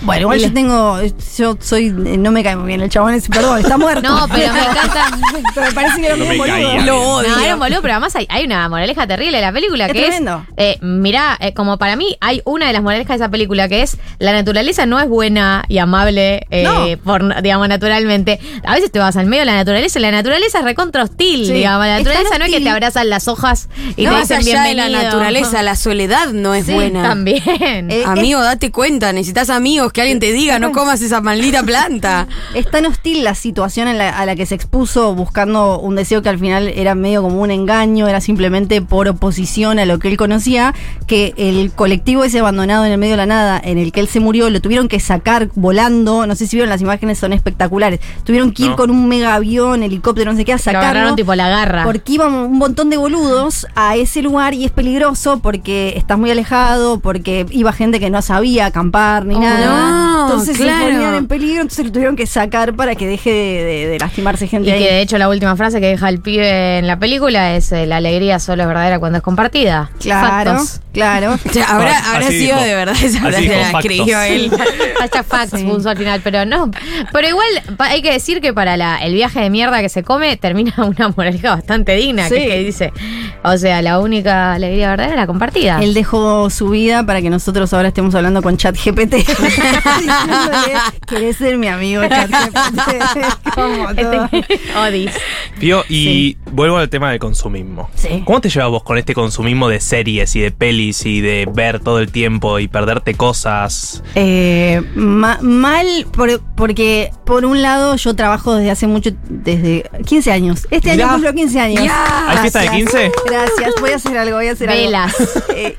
bueno, 0.02 0.22
igual 0.22 0.38
Y 0.38 0.42
yo 0.42 0.52
tengo, 0.52 0.98
yo 1.36 1.56
soy, 1.60 1.90
no 1.90 2.30
me 2.30 2.42
cae 2.42 2.56
muy 2.56 2.68
bien 2.68 2.80
el 2.80 2.88
chabón 2.90 3.14
ese, 3.14 3.28
perdón, 3.30 3.58
está 3.60 3.76
muerto. 3.78 4.08
No, 4.08 4.26
pero 4.28 4.52
me 4.52 4.60
encanta. 4.60 5.06
Pero 5.54 5.66
me 5.66 5.72
parece 5.72 6.00
que 6.00 6.06
era 6.06 6.16
No 6.16 6.24
me 6.24 6.36
boludo. 6.36 6.80
Lo 6.84 7.02
odio. 7.14 7.28
No, 7.28 7.40
era 7.40 7.54
un 7.54 7.60
boludo, 7.60 7.82
pero 7.82 7.94
además 7.94 8.14
hay, 8.14 8.26
hay 8.30 8.44
una 8.44 8.68
moraleja 8.68 9.06
terrible 9.06 9.38
de 9.38 9.42
la 9.42 9.52
película 9.52 9.86
Es 9.86 9.92
que 9.92 10.00
tremendo. 10.00 10.44
es. 10.56 10.76
Eh, 10.76 10.78
mirá, 10.82 11.36
eh, 11.40 11.54
como 11.54 11.78
para 11.78 11.96
mí 11.96 12.16
hay 12.20 12.42
una 12.44 12.66
de 12.66 12.72
las 12.72 12.82
moralejas 12.82 13.18
de 13.18 13.24
esa 13.24 13.30
película 13.30 13.68
que 13.68 13.82
es 13.82 13.96
la 14.18 14.32
naturaleza 14.32 14.86
no 14.86 15.00
es 15.00 15.08
buena 15.08 15.64
y 15.68 15.78
amable, 15.78 16.46
eh, 16.50 16.64
No. 16.64 17.02
por, 17.02 17.42
digamos, 17.42 17.68
naturalmente. 17.68 18.38
A 18.64 18.74
veces 18.74 18.90
te 18.92 18.98
vas 18.98 19.16
al 19.16 19.26
medio 19.26 19.40
de 19.42 19.46
la 19.46 19.54
naturaleza 19.54 19.98
y 19.98 20.02
la 20.02 20.10
naturaleza 20.12 20.58
es 20.58 20.64
recontra 20.64 21.02
hostil, 21.04 21.46
Sí. 21.46 21.52
digamos. 21.52 21.86
La 21.86 21.98
naturaleza 21.98 22.38
no 22.38 22.44
es 22.44 22.50
que 22.52 22.60
te 22.60 22.68
abrazan 22.70 23.08
las 23.10 23.26
hojas 23.28 23.68
y 23.96 24.04
no 24.04 24.12
te 24.14 24.20
dicen 24.20 24.38
allá 24.38 24.62
de 24.62 24.74
la 24.74 24.84
bienvenido. 24.86 25.02
naturaleza, 25.02 25.62
la 25.62 25.74
soledad 25.76 26.28
no 26.32 26.54
es 26.54 26.66
Sí, 26.70 26.72
buena. 26.72 27.02
También. 27.02 27.42
Eh, 27.90 28.04
Amigo, 28.06 28.40
date 28.40 28.70
cuenta, 28.70 29.12
necesitas 29.12 29.50
amigos, 29.50 29.79
que 29.88 30.02
alguien 30.02 30.20
te 30.20 30.32
diga, 30.32 30.58
no 30.58 30.72
comas 30.72 31.00
esa 31.00 31.20
maldita 31.20 31.62
planta. 31.62 32.26
Es 32.54 32.70
tan 32.70 32.84
hostil 32.86 33.24
la 33.24 33.34
situación 33.34 33.88
en 33.88 33.96
la- 33.98 34.10
a 34.10 34.26
la 34.26 34.36
que 34.36 34.44
se 34.44 34.54
expuso 34.54 35.14
buscando 35.14 35.78
un 35.78 35.94
deseo 35.96 36.20
que 36.22 36.28
al 36.28 36.38
final 36.38 36.68
era 36.68 36.94
medio 36.94 37.22
como 37.22 37.40
un 37.40 37.50
engaño, 37.50 38.06
era 38.08 38.20
simplemente 38.20 38.82
por 38.82 39.08
oposición 39.08 39.78
a 39.78 39.84
lo 39.86 39.98
que 39.98 40.08
él 40.08 40.16
conocía, 40.16 40.74
que 41.06 41.32
el 41.36 41.72
colectivo 41.72 42.24
ese 42.24 42.40
abandonado 42.40 42.84
en 42.84 42.92
el 42.92 42.98
medio 42.98 43.12
de 43.12 43.16
la 43.18 43.26
nada, 43.26 43.60
en 43.62 43.78
el 43.78 43.92
que 43.92 44.00
él 44.00 44.08
se 44.08 44.20
murió, 44.20 44.50
lo 44.50 44.60
tuvieron 44.60 44.88
que 44.88 45.00
sacar 45.00 45.48
volando, 45.54 46.26
no 46.26 46.34
sé 46.34 46.46
si 46.46 46.56
vieron 46.56 46.68
las 46.70 46.80
imágenes, 46.82 47.18
son 47.18 47.32
espectaculares, 47.32 48.00
tuvieron 48.24 48.52
que 48.52 48.64
ir 48.64 48.70
No. 48.70 48.76
con 48.76 48.90
un 48.90 49.08
mega 49.08 49.34
avión, 49.34 49.82
helicóptero, 49.82 50.32
no 50.32 50.36
sé 50.36 50.44
qué, 50.44 50.52
a 50.52 50.56
Lo 50.56 50.62
agarraron 50.70 50.94
sacarlo. 50.94 51.14
tipo 51.16 51.34
la 51.34 51.48
garra. 51.48 51.84
Porque 51.84 52.12
iban 52.14 52.32
un 52.34 52.58
montón 52.58 52.90
de 52.90 52.96
boludos 52.96 53.66
a 53.76 53.96
ese 53.96 54.22
lugar 54.22 54.54
y 54.54 54.64
es 54.64 54.70
peligroso 54.72 55.38
porque 55.40 55.94
estás 55.96 56.18
muy 56.18 56.30
alejado, 56.30 56.98
porque 57.00 57.46
iba 57.50 57.72
gente 57.72 58.00
que 58.00 58.10
no 58.10 58.20
sabía 58.22 58.66
acampar 58.66 59.24
ni 59.26 59.34
Oh, 59.36 59.40
nada. 59.40 59.66
no, 59.66 59.69
entonces 60.22 60.56
claro. 60.56 60.86
se 60.86 60.92
ponían 60.92 61.14
en 61.14 61.26
peligro, 61.26 61.62
entonces 61.62 61.86
lo 61.86 61.92
tuvieron 61.92 62.16
que 62.16 62.26
sacar 62.26 62.74
para 62.74 62.94
que 62.94 63.06
deje 63.06 63.30
de, 63.30 63.64
de- 63.64 63.86
de 63.88 63.98
lastimarse 63.98 64.44
Y 64.44 64.48
gente 64.48 64.68
que 64.68 64.74
ahí. 64.74 64.82
de 64.84 65.00
hecho 65.02 65.18
la 65.18 65.28
última 65.28 65.56
frase 65.56 65.80
que 65.80 65.86
deja 65.88 66.08
el 66.08 66.20
pibe 66.20 66.78
en 66.78 66.86
la 66.86 66.98
película 66.98 67.54
es 67.56 67.72
eh, 67.72 67.86
la 67.86 67.96
alegría 67.96 68.38
solo 68.38 68.62
es 68.62 68.68
verdadera 68.68 68.98
cuando 68.98 69.18
es 69.18 69.22
compartida. 69.24 69.90
Claro, 70.00 70.50
Factos. 70.52 70.80
claro. 70.92 71.34
O 71.48 71.52
sea, 71.52 71.64
habrá, 71.64 71.98
Así 71.98 72.08
habrá 72.14 72.26
sido 72.28 72.56
dijo. 72.56 72.60
de 72.60 72.74
verdad 72.74 72.94
esa 73.02 73.20
frase 73.20 73.46
la 73.48 73.70
escribió 73.70 74.20
él. 74.22 74.50
Hashtag 75.00 75.24
facts 75.24 75.50
Sí. 75.60 75.64
puso 75.64 75.88
al 75.90 75.96
final, 75.96 76.20
pero 76.22 76.44
no. 76.44 76.70
Pero 77.12 77.28
igual 77.28 77.46
hay 77.78 78.02
que 78.02 78.12
decir 78.12 78.40
que 78.40 78.52
para 78.52 78.76
la- 78.76 78.98
el 78.98 79.14
viaje 79.14 79.40
de 79.40 79.50
mierda 79.50 79.80
que 79.80 79.88
se 79.88 80.02
come 80.02 80.36
termina 80.36 80.72
una 80.78 81.08
moraleja 81.16 81.50
bastante 81.56 81.94
digna, 81.96 82.28
que 82.28 82.36
Sí. 82.42 82.46
que 82.48 82.58
dice, 82.58 82.92
o 83.42 83.56
sea, 83.58 83.82
la 83.82 83.98
única 83.98 84.52
alegría 84.54 84.90
verdadera 84.90 85.14
es 85.14 85.20
la 85.20 85.26
compartida. 85.26 85.78
Él 85.82 85.94
dejó 85.94 86.50
su 86.50 86.68
vida 86.70 87.04
para 87.04 87.20
que 87.22 87.30
nosotros 87.30 87.72
ahora 87.72 87.88
estemos 87.88 88.14
hablando 88.14 88.42
con 88.42 88.56
ChatGPT. 88.56 89.14
Diciéndole, 89.60 90.74
¿Querés 91.06 91.36
ser 91.36 91.56
mi 91.56 91.68
amigo? 91.68 92.02
Como 93.54 93.94
todo. 93.94 94.28
Este- 94.32 94.60
Odis. 94.78 95.10
Pío, 95.58 95.84
y 95.88 96.36
vuelvo 96.52 96.78
al 96.78 96.88
tema 96.88 97.10
del 97.10 97.18
consumismo. 97.18 97.90
Sí. 97.94 98.22
¿Cómo 98.24 98.40
te 98.40 98.48
llevas 98.48 98.70
vos 98.70 98.82
con 98.82 98.96
este 98.98 99.14
consumismo 99.14 99.68
de 99.68 99.80
series 99.80 100.34
y 100.36 100.40
de 100.40 100.50
pelis 100.50 101.04
y 101.04 101.20
de 101.20 101.46
ver 101.52 101.80
todo 101.80 101.98
el 101.98 102.10
tiempo 102.10 102.58
y 102.58 102.68
perderte 102.68 103.14
cosas? 103.14 104.02
Eh, 104.14 104.82
ma- 104.94 105.38
mal, 105.42 105.86
por- 106.12 106.40
porque 106.56 107.10
por 107.26 107.44
un 107.44 107.62
lado 107.62 107.96
yo 107.96 108.14
trabajo 108.16 108.54
desde 108.54 108.70
hace 108.70 108.86
mucho, 108.86 109.10
desde 109.28 109.90
15 110.06 110.32
años. 110.32 110.66
Este 110.70 110.92
año 110.92 111.08
cumplo 111.10 111.32
15 111.34 111.60
años. 111.60 111.80
¿Hay 112.28 112.38
fiesta 112.38 112.60
de 112.60 112.66
Gracias. 112.66 112.90
15? 112.92 113.12
Gracias, 113.26 113.70
voy 113.80 113.90
a 113.90 113.96
hacer 113.96 114.18
algo, 114.18 114.36
voy 114.36 114.48
a 114.48 114.52
hacer 114.52 114.68
Velas. 114.68 115.14
algo. 115.20 115.40
Eh, 115.56 115.76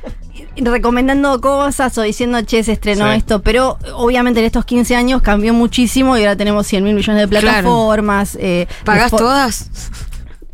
recomendando 0.58 1.40
cosas 1.42 1.98
o 1.98 2.02
diciendo, 2.02 2.40
che, 2.46 2.64
se 2.64 2.74
estrenó 2.74 3.12
Sí. 3.12 3.18
esto, 3.18 3.42
pero 3.42 3.78
obviamente 3.96 4.40
en 4.42 4.46
estos 4.46 4.66
15 4.66 4.96
años 4.96 5.22
cambió 5.22 5.54
muchísimo 5.54 6.18
y 6.18 6.22
ahora 6.22 6.36
tenemos 6.36 6.68
100 6.68 6.84
mil 6.84 6.94
millones 6.94 7.22
de 7.22 7.28
Claro. 7.30 7.46
plataformas. 7.48 8.38
eh, 8.40 8.68
¿Pagás 8.84 9.12
todas? 9.12 9.70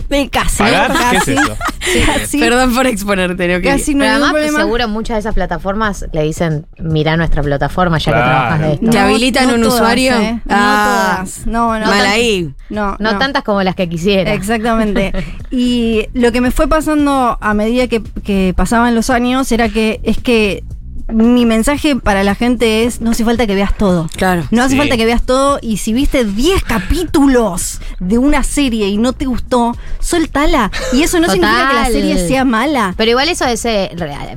Eh, 0.10 0.30
casi. 0.30 0.58
¿Pagar? 0.60 0.92
¿Qué 1.12 1.18
es 1.18 1.28
eso? 1.28 1.58
casi, 2.06 2.40
Perdón 2.40 2.74
por 2.74 2.88
exponerte, 2.88 3.48
no 3.48 3.62
casi 3.62 3.94
no 3.94 4.00
Pero 4.00 4.10
hay 4.12 4.16
además, 4.16 4.32
problema. 4.32 4.60
seguro 4.60 4.88
muchas 4.88 5.16
de 5.16 5.20
esas 5.20 5.34
plataformas 5.36 6.06
le 6.14 6.24
dicen, 6.24 6.66
mirá 6.80 7.18
nuestra 7.18 7.42
plataforma 7.44 7.98
ya 7.98 8.12
Claro. 8.12 8.24
que 8.26 8.30
trabajas 8.30 8.60
de 8.62 8.74
esto. 8.74 8.90
¿Te 8.90 9.00
habilitan 9.00 9.54
un 9.54 9.62
todas, 9.62 9.74
usuario? 9.76 10.14
eh. 10.20 10.40
Ah. 10.50 11.18
no 11.20 11.26
todas. 11.26 11.48
No, 11.48 11.80
no. 11.80 11.86
Mal 11.88 11.98
tan- 12.04 12.08
ahí. 12.12 12.54
No, 12.70 12.96
No, 13.00 13.18
tantas 13.18 13.44
como 13.44 13.62
las 13.64 13.76
que 13.76 13.90
quisiera. 13.90 14.34
Exactamente. 14.34 15.12
Y 15.52 16.08
lo 16.14 16.32
que 16.32 16.42
me 16.42 16.52
fue 16.52 16.68
pasando 16.68 17.38
a 17.40 17.54
medida 17.54 17.88
que, 17.88 18.02
que 18.24 18.54
pasaban 18.56 18.96
los 18.96 19.10
años 19.10 19.50
era 19.52 19.70
que 19.70 20.00
es 20.04 20.18
que 20.18 20.64
mi 21.10 21.46
mensaje 21.46 21.96
para 21.96 22.24
la 22.24 22.36
gente 22.36 22.84
es 22.84 23.00
no 23.02 23.12
hace 23.12 23.24
falta 23.24 23.48
que 23.48 23.56
veas 23.56 23.76
todo. 23.78 24.08
Claro. 24.18 24.44
No 24.52 24.62
hace 24.64 24.72
Sí. 24.74 24.78
falta 24.78 24.98
que 24.98 25.06
veas 25.06 25.22
todo 25.24 25.58
y 25.62 25.78
si 25.78 25.94
viste 25.94 26.26
10 26.26 26.64
capítulos 26.64 27.80
de 28.00 28.18
una 28.18 28.44
serie 28.44 28.88
y 28.90 28.98
no 28.98 29.14
te 29.14 29.26
gustó, 29.26 29.76
soltala. 30.00 30.72
Y 30.94 31.04
eso 31.04 31.20
no 31.20 31.30
significa 31.30 31.70
que 31.70 31.76
la 31.76 31.86
serie 31.86 32.28
sea 32.28 32.44
mala. 32.46 32.94
Pero 32.98 33.12
igual 33.12 33.30
eso 33.30 33.46
es, 33.46 33.64
eh, 33.66 33.90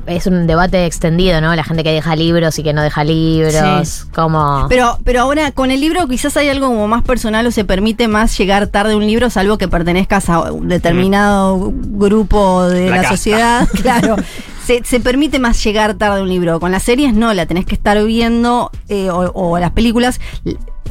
es 0.07 0.27
un 0.27 0.47
debate 0.47 0.85
extendido, 0.85 1.41
¿no? 1.41 1.53
La 1.55 1.63
gente 1.63 1.83
que 1.83 1.91
deja 1.91 2.15
libros 2.15 2.57
y 2.59 2.63
que 2.63 2.73
no 2.73 2.81
deja 2.81 3.03
libros. 3.03 3.87
Sí. 3.87 4.07
Como. 4.13 4.67
Pero, 4.69 4.97
pero 5.03 5.21
ahora 5.21 5.51
con 5.51 5.71
el 5.71 5.81
libro 5.81 6.07
quizás 6.07 6.37
hay 6.37 6.49
algo 6.49 6.67
como 6.67 6.87
más 6.87 7.03
personal 7.03 7.45
o 7.47 7.51
se 7.51 7.65
permite 7.65 8.07
más 8.07 8.37
llegar 8.37 8.67
tarde 8.67 8.93
a 8.93 8.97
un 8.97 9.05
libro, 9.05 9.29
salvo 9.29 9.57
que 9.57 9.67
pertenezcas 9.67 10.29
a 10.29 10.51
un 10.51 10.67
determinado 10.69 11.71
grupo 11.73 12.63
de 12.67 12.89
La 12.89 13.09
sociedad. 13.09 13.67
Claro. 13.81 14.15
Se, 14.85 14.99
permite 15.01 15.37
más 15.37 15.61
llegar 15.63 15.95
tarde 15.95 16.19
a 16.19 16.23
un 16.23 16.29
libro. 16.29 16.59
Con 16.59 16.71
las 16.71 16.83
series 16.83 17.13
no, 17.13 17.33
la 17.33 17.45
tenés 17.45 17.65
que 17.65 17.75
estar 17.75 18.01
viendo 18.05 18.71
eh, 18.87 19.09
o, 19.11 19.59
las 19.59 19.71
películas 19.71 20.21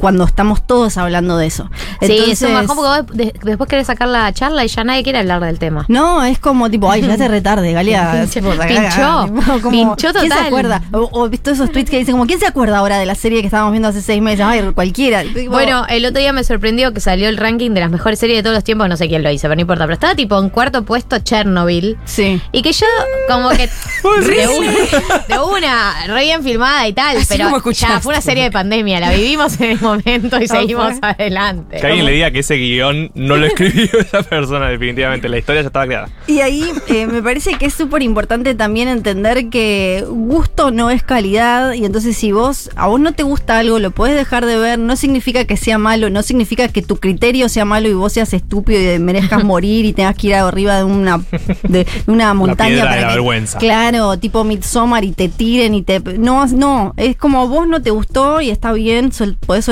cuando 0.01 0.25
estamos 0.25 0.65
todos 0.65 0.97
hablando 0.97 1.37
de 1.37 1.45
eso. 1.47 1.69
sí, 2.01 2.07
Entonces- 2.11 2.41
es 2.41 2.47
un 2.49 2.53
bajón 2.55 2.75
porque 2.75 3.03
vos 3.03 3.17
de- 3.17 3.33
después 3.43 3.69
querés 3.69 3.87
sacar 3.87 4.07
la 4.07 4.33
charla 4.33 4.65
y 4.65 4.67
ya 4.67 4.83
nadie 4.83 5.03
quiere 5.03 5.19
hablar 5.19 5.41
del 5.45 5.59
tema. 5.59 5.85
No, 5.87 6.23
es 6.23 6.39
como 6.39 6.69
tipo, 6.69 6.91
ay, 6.91 7.01
ya 7.03 7.15
te 7.17 7.27
retarde, 7.29 7.71
Galia. 7.71 8.25
Pinchó, 8.33 8.41
pinchó, 8.67 9.61
como, 9.61 9.69
pinchó 9.95 10.11
¿Quién 10.11 10.23
se 10.23 10.29
total. 10.29 10.47
acuerda? 10.47 10.81
O, 10.91 11.09
o 11.11 11.29
visto 11.29 11.51
esos 11.51 11.71
tweets 11.71 11.89
que 11.89 11.99
dicen 11.99 12.13
como, 12.13 12.25
¿quién 12.25 12.39
se 12.39 12.47
acuerda 12.47 12.79
ahora 12.79 12.97
de 12.97 13.05
la 13.05 13.15
serie 13.15 13.41
que 13.41 13.47
estábamos 13.47 13.71
viendo 13.71 13.87
hace 13.87 14.01
seis 14.01 14.21
meses? 14.21 14.45
Ay, 14.45 14.61
cualquiera. 14.73 15.23
Tipo, 15.23 15.51
Bueno, 15.51 15.85
el 15.87 16.05
otro 16.05 16.19
día 16.19 16.33
me 16.33 16.43
sorprendió 16.43 16.93
que 16.93 16.99
salió 16.99 17.29
el 17.29 17.37
ranking 17.37 17.71
de 17.71 17.79
las 17.81 17.91
mejores 17.91 18.17
series 18.19 18.39
de 18.39 18.43
todos 18.43 18.55
los 18.55 18.63
tiempos, 18.63 18.89
no 18.89 18.97
sé 18.97 19.07
quién 19.07 19.21
lo 19.23 19.29
hizo, 19.31 19.43
pero 19.43 19.55
no 19.55 19.61
importa, 19.61 19.83
pero 19.85 19.93
estaba 19.93 20.15
tipo 20.15 20.39
en 20.39 20.49
cuarto 20.49 20.83
puesto 20.83 21.19
Chernobyl. 21.19 21.97
sí. 22.05 22.41
Y 22.51 22.61
que 22.63 22.71
yo, 22.73 22.85
como 23.29 23.49
que. 23.49 23.67
de, 24.03 24.47
una, 24.47 24.71
de 25.27 25.39
una, 25.39 26.07
re 26.07 26.23
bien 26.23 26.43
filmada 26.43 26.87
y 26.87 26.93
tal, 26.93 27.17
Así 27.17 27.25
pero 27.29 27.49
ya 27.71 27.99
fue 28.01 28.13
una 28.13 28.21
serie 28.21 28.43
de 28.43 28.51
pandemia, 28.51 28.99
la 28.99 29.11
vivimos 29.11 29.59
en 29.59 29.71
el 29.71 29.79
momento 29.81 29.90
y 30.05 30.11
Ah, 30.31 30.47
seguimos 30.47 30.99
fue. 30.99 31.09
adelante. 31.09 31.77
Que 31.79 31.87
alguien 31.87 32.05
le 32.05 32.11
diga 32.13 32.31
que 32.31 32.39
ese 32.39 32.55
guion 32.55 33.11
no 33.15 33.35
lo 33.35 33.45
escribió 33.45 33.89
esa 33.99 34.23
persona, 34.23 34.69
definitivamente. 34.69 35.29
La 35.29 35.37
historia 35.37 35.61
ya 35.61 35.67
estaba 35.67 35.85
creada. 35.85 36.09
Y 36.27 36.39
ahí 36.39 36.65
eh, 36.87 37.07
me 37.07 37.21
parece 37.21 37.55
que 37.55 37.65
es 37.65 37.73
súper 37.73 38.01
importante 38.03 38.55
también 38.55 38.87
entender 38.87 39.49
que 39.49 40.05
gusto 40.07 40.71
no 40.71 40.89
es 40.89 41.03
calidad 41.03 41.73
y 41.73 41.85
entonces 41.85 42.15
si 42.17 42.31
vos 42.31 42.69
a 42.75 42.87
vos 42.87 42.99
no 42.99 43.13
te 43.13 43.23
gusta 43.23 43.57
algo 43.59 43.79
lo 43.79 43.91
puedes 43.91 44.15
dejar 44.15 44.45
de 44.45 44.57
ver 44.57 44.79
no 44.79 44.95
significa 44.95 45.45
que 45.45 45.57
sea 45.57 45.77
malo 45.77 46.09
no 46.09 46.21
significa 46.23 46.67
que 46.67 46.81
tu 46.81 46.97
criterio 46.97 47.49
sea 47.49 47.65
malo 47.65 47.89
y 47.89 47.93
vos 47.93 48.13
seas 48.13 48.33
estúpido 48.33 48.93
y 48.95 48.99
merezcas 48.99 49.43
morir 49.43 49.85
y 49.85 49.93
tengas 49.93 50.15
que 50.15 50.27
ir 50.27 50.35
arriba 50.35 50.77
de 50.77 50.83
una 50.83 51.21
de 51.63 51.85
una 52.07 52.33
montaña 52.33 52.75
de 52.75 52.81
para 52.81 52.95
la 52.95 53.07
que- 53.07 53.13
vergüenza. 53.13 53.59
claro 53.59 54.17
tipo 54.17 54.43
Midsommar 54.43 55.03
y 55.03 55.11
te 55.11 55.29
tiren 55.29 55.73
y 55.75 55.81
te 55.81 55.99
no 55.99 56.45
no 56.47 56.93
es 56.97 57.15
como 57.17 57.47
vos 57.47 57.67
no 57.67 57.81
te 57.81 57.89
gustó 57.91 58.41
y 58.41 58.49
está 58.49 58.71
bien 58.73 59.11
sol- 59.11 59.37
podés 59.45 59.65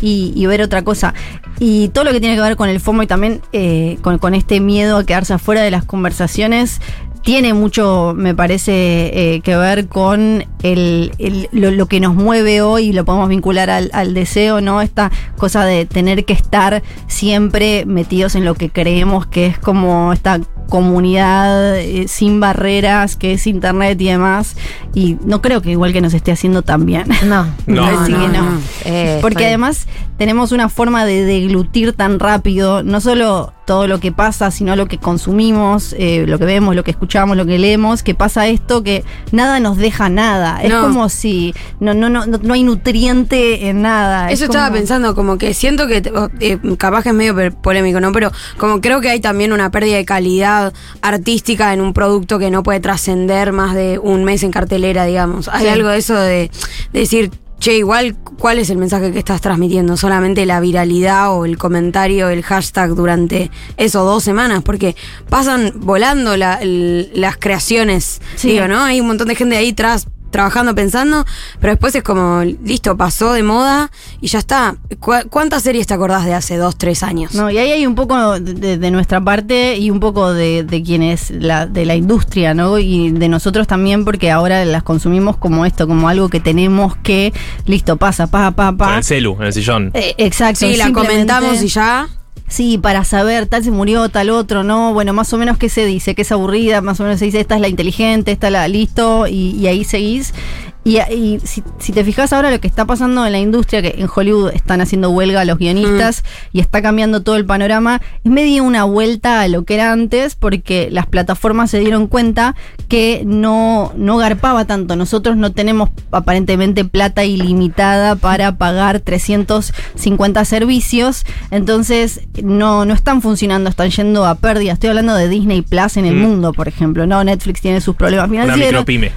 y, 0.00 0.46
ver 0.46 0.62
otra 0.62 0.82
cosa 0.82 1.14
y 1.58 1.88
todo 1.88 2.04
lo 2.04 2.12
que 2.12 2.20
tiene 2.20 2.34
que 2.34 2.42
ver 2.42 2.56
con 2.56 2.68
el 2.68 2.80
FOMO 2.80 3.02
y 3.02 3.06
también 3.06 3.40
eh, 3.52 3.98
con, 4.02 4.34
este 4.34 4.60
miedo 4.60 4.96
a 4.96 5.04
quedarse 5.04 5.34
afuera 5.34 5.62
de 5.62 5.70
las 5.70 5.84
conversaciones, 5.84 6.80
tiene 7.22 7.52
mucho, 7.52 8.14
me 8.16 8.34
parece, 8.34 9.34
eh, 9.34 9.40
que 9.42 9.56
ver 9.56 9.86
con 9.88 10.44
el, 10.62 11.12
lo 11.52 11.86
que 11.86 12.00
nos 12.00 12.14
mueve 12.14 12.62
hoy 12.62 12.86
y 12.86 12.92
lo 12.92 13.04
podemos 13.04 13.28
vincular 13.28 13.68
al, 13.68 13.90
al 13.92 14.14
deseo, 14.14 14.60
¿no? 14.60 14.80
Esta 14.80 15.10
cosa 15.36 15.66
de 15.66 15.84
tener 15.84 16.24
que 16.24 16.32
estar 16.32 16.82
siempre 17.08 17.84
metidos 17.84 18.34
en 18.36 18.44
lo 18.44 18.54
que 18.54 18.70
creemos 18.70 19.26
que 19.26 19.46
es 19.46 19.58
como 19.58 20.14
esta 20.14 20.40
comunidad 20.70 21.76
eh, 21.78 22.06
sin 22.08 22.40
barreras, 22.40 23.16
que 23.16 23.34
es 23.34 23.46
internet 23.46 24.00
y 24.00 24.06
demás. 24.06 24.56
Y 24.94 25.18
no 25.24 25.42
creo 25.42 25.60
que 25.62 25.70
igual 25.72 25.92
que 25.92 26.00
nos 26.00 26.14
esté 26.14 26.32
haciendo 26.32 26.62
tan 26.62 26.86
bien. 26.86 27.04
No, 27.26 27.46
No. 27.66 27.84
Así 27.84 28.12
que 28.12 28.28
no. 28.28 28.58
Eh, 28.84 29.18
Porque 29.20 29.46
además 29.46 29.86
tenemos 30.18 30.52
una 30.52 30.68
forma 30.68 31.04
de 31.04 31.24
deglutir 31.24 31.92
tan 31.94 32.18
rápido, 32.18 32.82
no 32.82 33.00
solo 33.00 33.52
todo 33.66 33.86
lo 33.86 34.00
que 34.00 34.10
pasa, 34.10 34.50
sino 34.50 34.74
lo 34.74 34.86
que 34.86 34.98
consumimos, 34.98 35.94
eh, 35.96 36.24
lo 36.26 36.38
que 36.40 36.44
vemos, 36.44 36.74
lo 36.74 36.82
que 36.82 36.90
escuchamos, 36.90 37.36
lo 37.36 37.46
que 37.46 37.56
leemos, 37.58 38.02
que 38.02 38.14
pasa 38.16 38.48
esto 38.48 38.82
que 38.82 39.04
nada 39.30 39.60
nos 39.60 39.76
deja 39.76 40.08
nada. 40.08 40.60
Es 40.60 40.74
como 40.74 41.08
si 41.08 41.54
no, 41.78 41.94
no, 41.94 42.08
no, 42.10 42.26
no 42.26 42.54
hay 42.54 42.64
nutriente 42.64 43.68
en 43.68 43.80
nada. 43.82 44.28
Es 44.28 44.34
Eso 44.40 44.46
estaba 44.46 44.66
como- 44.66 44.78
pensando, 44.78 45.14
como 45.14 45.38
que 45.38 45.54
siento 45.54 45.86
que, 45.86 46.02
eh, 46.40 46.58
capaz 46.78 47.04
que 47.04 47.10
es 47.10 47.14
medio 47.14 47.34
polémico, 47.62 48.00
¿no? 48.00 48.10
Pero 48.12 48.32
como 48.58 48.80
creo 48.80 49.00
que 49.00 49.08
hay 49.08 49.20
también 49.20 49.52
una 49.52 49.70
pérdida 49.70 49.96
de 49.96 50.04
calidad 50.04 50.59
artística 51.02 51.72
en 51.72 51.80
un 51.80 51.92
producto 51.92 52.38
que 52.38 52.50
no 52.50 52.62
puede 52.62 52.80
trascender 52.80 53.52
más 53.52 53.74
de 53.74 53.98
un 53.98 54.24
mes 54.24 54.42
en 54.42 54.50
cartelera, 54.50 55.04
digamos. 55.04 55.48
Hay 55.48 55.62
Sí. 55.64 55.68
algo 55.68 55.88
de 55.88 55.98
eso 55.98 56.14
de, 56.14 56.50
de 56.92 57.00
decir, 57.00 57.30
che, 57.58 57.76
igual, 57.76 58.16
¿cuál 58.38 58.58
es 58.58 58.70
el 58.70 58.78
mensaje 58.78 59.12
que 59.12 59.18
estás 59.18 59.40
transmitiendo? 59.42 59.96
Solamente 59.98 60.46
la 60.46 60.60
viralidad 60.60 61.30
o 61.36 61.44
el 61.44 61.58
comentario, 61.58 62.30
el 62.30 62.42
hashtag 62.42 62.94
durante 62.94 63.50
eso, 63.76 64.02
dos 64.04 64.24
semanas, 64.24 64.62
porque 64.62 64.96
pasan 65.28 65.72
volando 65.76 66.36
la- 66.38 66.54
el- 66.54 67.10
las 67.14 67.36
creaciones. 67.36 68.22
Sí. 68.36 68.52
Digo, 68.52 68.66
¿no? 68.66 68.82
Hay 68.82 69.00
un 69.00 69.08
montón 69.08 69.28
de 69.28 69.34
gente 69.34 69.56
ahí 69.58 69.70
atrás 69.70 70.06
trabajando, 70.30 70.74
pensando, 70.74 71.24
pero 71.60 71.72
después 71.72 71.94
es 71.94 72.02
como, 72.02 72.42
listo, 72.44 72.96
pasó 72.96 73.32
de 73.32 73.42
moda 73.42 73.90
y 74.20 74.28
ya 74.28 74.38
está. 74.38 74.76
¿Cu- 74.98 75.28
¿Cuántas 75.30 75.62
series 75.62 75.86
te 75.86 75.94
acordás 75.94 76.24
de 76.24 76.34
hace 76.34 76.56
dos, 76.56 76.76
tres 76.76 77.02
años? 77.02 77.34
No, 77.34 77.50
y 77.50 77.58
ahí 77.58 77.70
hay 77.72 77.86
un 77.86 77.94
poco 77.94 78.38
de, 78.40 78.78
de 78.78 78.90
nuestra 78.90 79.20
parte 79.20 79.76
y 79.76 79.90
un 79.90 80.00
poco 80.00 80.32
de, 80.32 80.64
de 80.64 80.82
quienes, 80.82 81.30
la, 81.30 81.66
de 81.66 81.84
la 81.84 81.94
industria, 81.96 82.54
¿no? 82.54 82.78
Y 82.78 83.10
de 83.10 83.28
nosotros 83.28 83.66
también, 83.66 84.04
porque 84.04 84.30
ahora 84.30 84.64
las 84.64 84.82
consumimos 84.82 85.36
como 85.36 85.66
esto, 85.66 85.86
como 85.86 86.08
algo 86.08 86.28
que 86.28 86.40
tenemos 86.40 86.96
que, 86.96 87.32
listo, 87.66 87.96
pasa, 87.96 88.26
pa, 88.26 88.50
pa, 88.52 88.66
Con 88.68 88.76
pa. 88.78 88.96
el 88.98 89.04
celu, 89.04 89.36
en 89.40 89.46
el 89.46 89.52
sillón. 89.52 89.90
Eh, 89.94 90.14
exacto. 90.18 90.60
sí, 90.60 90.76
la 90.76 90.92
comentamos 90.92 91.62
y 91.62 91.68
ya. 91.68 92.08
Sí, 92.50 92.78
para 92.78 93.04
saber, 93.04 93.46
tal 93.46 93.62
se 93.62 93.70
murió, 93.70 94.08
tal 94.08 94.28
otro, 94.28 94.64
¿no? 94.64 94.92
Bueno, 94.92 95.12
más 95.12 95.32
o 95.32 95.38
menos 95.38 95.56
qué 95.56 95.68
se 95.68 95.86
dice, 95.86 96.16
que 96.16 96.22
es 96.22 96.32
aburrida, 96.32 96.80
más 96.80 96.98
o 96.98 97.04
menos 97.04 97.20
se 97.20 97.26
dice, 97.26 97.38
esta 97.38 97.54
es 97.54 97.60
la 97.60 97.68
inteligente, 97.68 98.32
esta 98.32 98.48
es 98.48 98.52
la 98.52 98.66
listo, 98.66 99.28
y, 99.28 99.52
y 99.52 99.68
ahí 99.68 99.84
seguís. 99.84 100.34
Y, 100.82 100.98
y 100.98 101.40
si, 101.44 101.62
si 101.78 101.92
te 101.92 102.02
fijas 102.04 102.32
ahora 102.32 102.50
lo 102.50 102.58
que 102.58 102.66
está 102.66 102.86
pasando 102.86 103.26
en 103.26 103.32
la 103.32 103.38
industria, 103.38 103.82
que 103.82 103.94
en 103.98 104.08
Hollywood 104.12 104.52
están 104.54 104.80
haciendo 104.80 105.10
huelga 105.10 105.44
los 105.44 105.58
guionistas 105.58 106.24
y 106.52 106.60
está 106.60 106.80
cambiando 106.80 107.22
todo 107.22 107.36
el 107.36 107.44
panorama, 107.44 108.00
es 108.24 108.30
medio 108.30 108.64
una 108.64 108.84
vuelta 108.84 109.42
a 109.42 109.48
lo 109.48 109.64
que 109.64 109.74
era 109.74 109.92
antes, 109.92 110.36
porque 110.36 110.88
las 110.90 111.06
plataformas 111.06 111.70
se 111.70 111.80
dieron 111.80 112.06
cuenta 112.06 112.56
que 112.88 113.22
no, 113.26 113.92
no 113.94 114.16
garpaba 114.16 114.64
tanto. 114.64 114.96
Nosotros 114.96 115.36
no 115.36 115.52
tenemos 115.52 115.90
aparentemente 116.12 116.84
plata 116.86 117.24
ilimitada 117.24 118.16
para 118.16 118.56
pagar 118.56 119.00
350 119.00 120.44
servicios, 120.46 121.24
entonces 121.50 122.22
no, 122.42 122.84
no 122.86 122.94
están 122.94 123.20
funcionando, 123.22 123.68
están 123.68 123.90
yendo 123.90 124.24
a 124.24 124.34
pérdida. 124.36 124.72
Estoy 124.72 124.88
hablando 124.90 125.14
de 125.14 125.28
Disney 125.28 125.60
Plus 125.62 125.98
en 125.98 126.06
el 126.06 126.14
Mm. 126.14 126.22
mundo, 126.22 126.52
por 126.54 126.68
ejemplo. 126.68 127.06
No, 127.06 127.22
Netflix 127.22 127.60
tiene 127.60 127.80
sus 127.82 127.96
problemas 127.96 128.30
Una 128.30 128.42
financieros. 128.44 128.72
micropyme. 128.86 129.12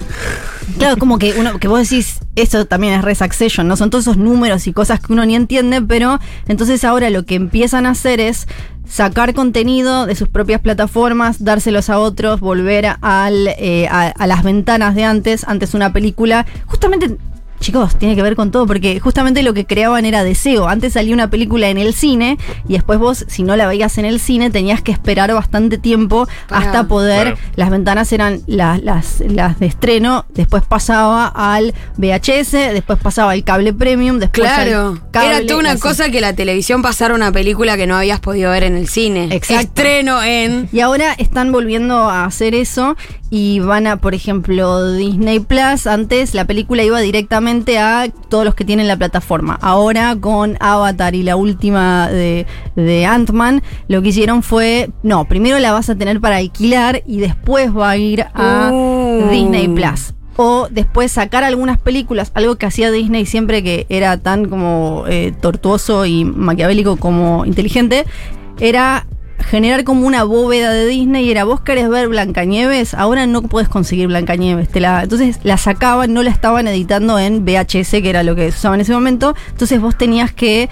Claro, 0.78 0.96
como 0.96 1.18
que 1.18 1.34
uno, 1.38 1.58
que 1.58 1.68
vos 1.68 1.88
decís, 1.88 2.18
eso 2.36 2.64
también 2.64 2.94
es 2.94 3.02
res 3.02 3.18
Succession, 3.18 3.68
¿no? 3.68 3.76
Son 3.76 3.90
todos 3.90 4.04
esos 4.04 4.16
números 4.16 4.66
y 4.66 4.72
cosas 4.72 5.00
que 5.00 5.12
uno 5.12 5.24
ni 5.24 5.36
entiende, 5.36 5.80
pero 5.82 6.18
entonces 6.48 6.84
ahora 6.84 7.10
lo 7.10 7.24
que 7.24 7.34
empiezan 7.34 7.86
a 7.86 7.90
hacer 7.90 8.20
es 8.20 8.46
sacar 8.88 9.34
contenido 9.34 10.06
de 10.06 10.14
sus 10.14 10.28
propias 10.28 10.60
plataformas, 10.60 11.42
dárselos 11.42 11.90
a 11.90 11.98
otros, 11.98 12.40
volver 12.40 12.96
al, 13.00 13.48
eh, 13.58 13.88
a, 13.90 14.08
a 14.08 14.26
las 14.26 14.42
ventanas 14.42 14.94
de 14.94 15.04
antes, 15.04 15.44
antes 15.44 15.74
una 15.74 15.92
película, 15.92 16.46
justamente... 16.66 17.16
Chicos, 17.64 17.96
tiene 17.96 18.14
que 18.14 18.20
ver 18.20 18.36
con 18.36 18.50
todo, 18.50 18.66
porque 18.66 19.00
justamente 19.00 19.42
lo 19.42 19.54
que 19.54 19.64
creaban 19.64 20.04
era 20.04 20.22
deseo. 20.22 20.68
Antes 20.68 20.92
salía 20.92 21.14
una 21.14 21.30
película 21.30 21.70
en 21.70 21.78
el 21.78 21.94
cine 21.94 22.36
y 22.68 22.74
después 22.74 22.98
vos, 22.98 23.24
si 23.26 23.42
no 23.42 23.56
la 23.56 23.66
veías 23.66 23.96
en 23.96 24.04
el 24.04 24.20
cine, 24.20 24.50
tenías 24.50 24.82
que 24.82 24.92
esperar 24.92 25.32
bastante 25.32 25.78
tiempo 25.78 26.28
hasta 26.50 26.84
poder 26.88 27.28
Claro. 27.36 27.38
las 27.56 27.70
ventanas 27.70 28.12
eran 28.12 28.42
las, 28.46 28.82
las, 28.82 29.20
las 29.26 29.58
de 29.60 29.64
estreno, 29.66 30.26
después 30.34 30.62
pasaba 30.68 31.26
al 31.28 31.72
VHS, 31.96 32.52
después 32.74 32.98
pasaba 32.98 33.32
al 33.32 33.42
cable 33.44 33.72
premium, 33.72 34.18
después 34.18 34.46
Claro. 34.46 34.88
al 35.02 35.10
cable, 35.10 35.36
Era 35.38 35.46
toda 35.46 35.60
una 35.60 35.70
así. 35.72 35.80
cosa 35.80 36.10
que 36.10 36.20
la 36.20 36.34
televisión 36.34 36.82
pasara 36.82 37.14
una 37.14 37.32
película 37.32 37.78
que 37.78 37.86
no 37.86 37.96
habías 37.96 38.20
podido 38.20 38.50
ver 38.50 38.64
en 38.64 38.76
el 38.76 38.88
cine. 38.88 39.28
Exacto. 39.30 39.62
Estreno 39.62 40.22
en. 40.22 40.68
Y 40.70 40.80
ahora 40.80 41.14
están 41.14 41.50
volviendo 41.50 41.96
a 42.10 42.26
hacer 42.26 42.54
eso 42.54 42.94
y 43.34 43.58
van 43.58 43.88
a, 43.88 43.96
por 43.96 44.14
ejemplo, 44.14 44.92
Disney 44.92 45.40
Plus. 45.40 45.88
Antes 45.88 46.34
la 46.34 46.44
película 46.44 46.84
iba 46.84 47.00
directamente 47.00 47.80
a 47.80 48.08
todos 48.28 48.44
los 48.44 48.54
que 48.54 48.64
tienen 48.64 48.86
la 48.86 48.96
plataforma. 48.96 49.58
Ahora 49.60 50.14
con 50.14 50.56
Avatar 50.60 51.16
y 51.16 51.24
la 51.24 51.34
última 51.34 52.08
de, 52.08 52.46
de 52.76 53.06
Ant-Man, 53.06 53.60
lo 53.88 54.02
que 54.02 54.10
hicieron 54.10 54.44
fue, 54.44 54.90
no, 55.02 55.24
primero 55.24 55.58
la 55.58 55.72
vas 55.72 55.90
a 55.90 55.96
tener 55.96 56.20
para 56.20 56.36
alquilar 56.36 57.02
y 57.06 57.18
después 57.18 57.76
va 57.76 57.90
a 57.90 57.96
ir 57.96 58.24
a 58.34 58.70
Uh. 58.72 59.28
Disney 59.28 59.66
Plus. 59.66 60.14
O 60.36 60.68
después 60.70 61.10
sacar 61.10 61.42
algunas 61.42 61.78
películas, 61.78 62.30
algo 62.34 62.54
que 62.54 62.66
hacía 62.66 62.92
Disney 62.92 63.26
siempre 63.26 63.64
que 63.64 63.86
era 63.88 64.16
tan 64.18 64.48
como 64.48 65.06
eh, 65.08 65.32
tortuoso 65.40 66.06
y 66.06 66.24
maquiavélico 66.24 66.98
como 66.98 67.44
inteligente, 67.46 68.04
era 68.60 69.08
generar 69.44 69.84
como 69.84 70.06
una 70.06 70.24
bóveda 70.24 70.72
de 70.72 70.86
Disney 70.86 71.26
y 71.26 71.30
era 71.30 71.44
vos 71.44 71.60
querés 71.60 71.88
ver 71.88 72.08
Blancanieves, 72.08 72.94
ahora 72.94 73.26
no 73.26 73.42
puedes 73.42 73.68
conseguir 73.68 74.08
Blancanieves. 74.08 74.68
Te 74.68 74.80
la, 74.80 75.02
entonces 75.02 75.38
la 75.42 75.56
sacaban, 75.56 76.12
no 76.12 76.22
la 76.22 76.30
estaban 76.30 76.66
editando 76.66 77.18
en 77.18 77.44
VHS, 77.44 77.90
que 77.90 78.10
era 78.10 78.22
lo 78.22 78.34
que 78.34 78.50
se 78.52 78.66
en 78.68 78.80
ese 78.80 78.92
momento. 78.92 79.34
Entonces 79.50 79.80
vos 79.80 79.96
tenías 79.96 80.32
que 80.32 80.68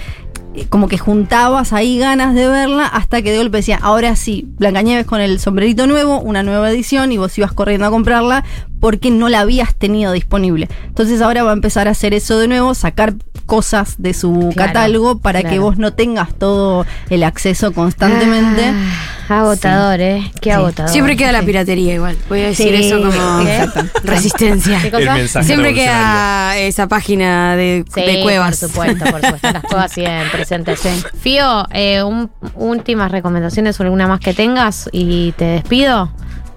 como 0.69 0.89
que 0.89 0.99
juntabas 0.99 1.73
ahí 1.73 1.99
ganas 1.99 2.35
de 2.35 2.47
verla 2.47 2.87
hasta 2.87 3.23
que 3.23 3.33
de 3.33 3.39
golpe 3.39 3.59
decía, 3.59 3.79
ahora 3.81 4.17
sí, 4.17 4.49
Blancanieves 4.59 5.07
con 5.07 5.21
el 5.21 5.39
sombrerito 5.41 5.87
nuevo, 5.87 6.21
una 6.21 6.43
nueva 6.43 6.71
edición 6.71 7.13
y 7.13 7.19
vos 7.19 7.37
ibas 7.39 7.53
corriendo 7.53 7.87
a 7.87 7.91
comprarla 7.91 8.45
porque 8.81 9.11
no 9.11 9.29
la 9.29 9.41
habías 9.41 9.75
tenido 9.75 10.13
disponible. 10.13 10.69
Entonces 10.87 11.23
ahora 11.23 11.45
va 11.45 11.51
a 11.51 11.55
empezar 11.55 11.89
a 11.89 11.93
hacer 11.93 12.15
eso 12.15 12.39
de 12.39 12.49
nuevo, 12.49 12.75
sacar 12.75 13.15
cosas 13.47 13.97
de 13.99 14.15
su 14.15 14.51
Claro, 14.55 14.73
catálogo 14.73 15.19
para 15.19 15.43
que 15.43 15.59
vos 15.59 15.79
no 15.79 15.93
tengas 15.93 16.35
todo 16.35 16.87
el 17.09 17.23
acceso 17.23 17.73
constantemente. 17.73 18.65
Ah, 18.65 19.22
agotador, 19.41 20.01
¿eh? 20.01 20.31
Qué 20.41 20.53
agotador. 20.53 20.91
Siempre 20.93 21.17
queda 21.17 21.33
la 21.33 21.43
piratería 21.43 21.95
igual. 21.95 22.17
Voy 22.29 22.41
a 22.43 22.47
decir 22.49 22.69
Sí, 22.77 22.87
eso 22.87 22.99
como 22.99 23.13
resistencia. 24.05 24.79
¿Qué 24.81 24.91
cosa? 24.91 25.43
Siempre 25.43 25.75
queda 25.75 26.57
esa 26.59 26.87
página 26.89 27.57
de, 27.57 27.85
Sí, 27.95 28.01
de 28.03 28.23
cuevas. 28.23 28.59
Por 28.61 28.69
supuesto, 28.71 29.05
por 29.11 29.21
supuesto. 29.21 29.53
Las 29.53 29.63
cuevas 29.63 29.93
siguen 29.93 30.29
presentes. 30.31 30.81
Fío, 31.21 31.67
eh, 31.73 32.03
un- 32.03 32.31
últimas 32.55 33.11
recomendaciones 33.11 33.79
o 33.81 33.83
alguna 33.83 34.07
más 34.07 34.21
que 34.21 34.35
tengas 34.35 34.89
y 34.93 35.33
te 35.33 35.45
despido. 35.45 36.11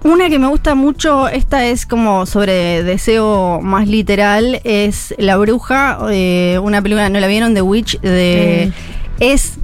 Una 0.04 0.28
que 0.28 0.38
me 0.38 0.46
gusta 0.46 0.74
mucho, 0.76 1.26
esta 1.28 1.66
es 1.66 1.84
como 1.84 2.26
sobre 2.26 2.84
deseo 2.84 3.60
más 3.60 3.88
literal, 3.88 4.60
es 4.62 5.14
La 5.18 5.36
Bruja, 5.36 5.98
eh, 6.12 6.60
una 6.62 6.80
película, 6.80 7.08
¿no 7.08 7.18
la 7.18 7.26
vieron? 7.26 7.54
The 7.54 7.62
Witch, 7.62 7.98
de, 8.02 8.70
es 9.18 9.54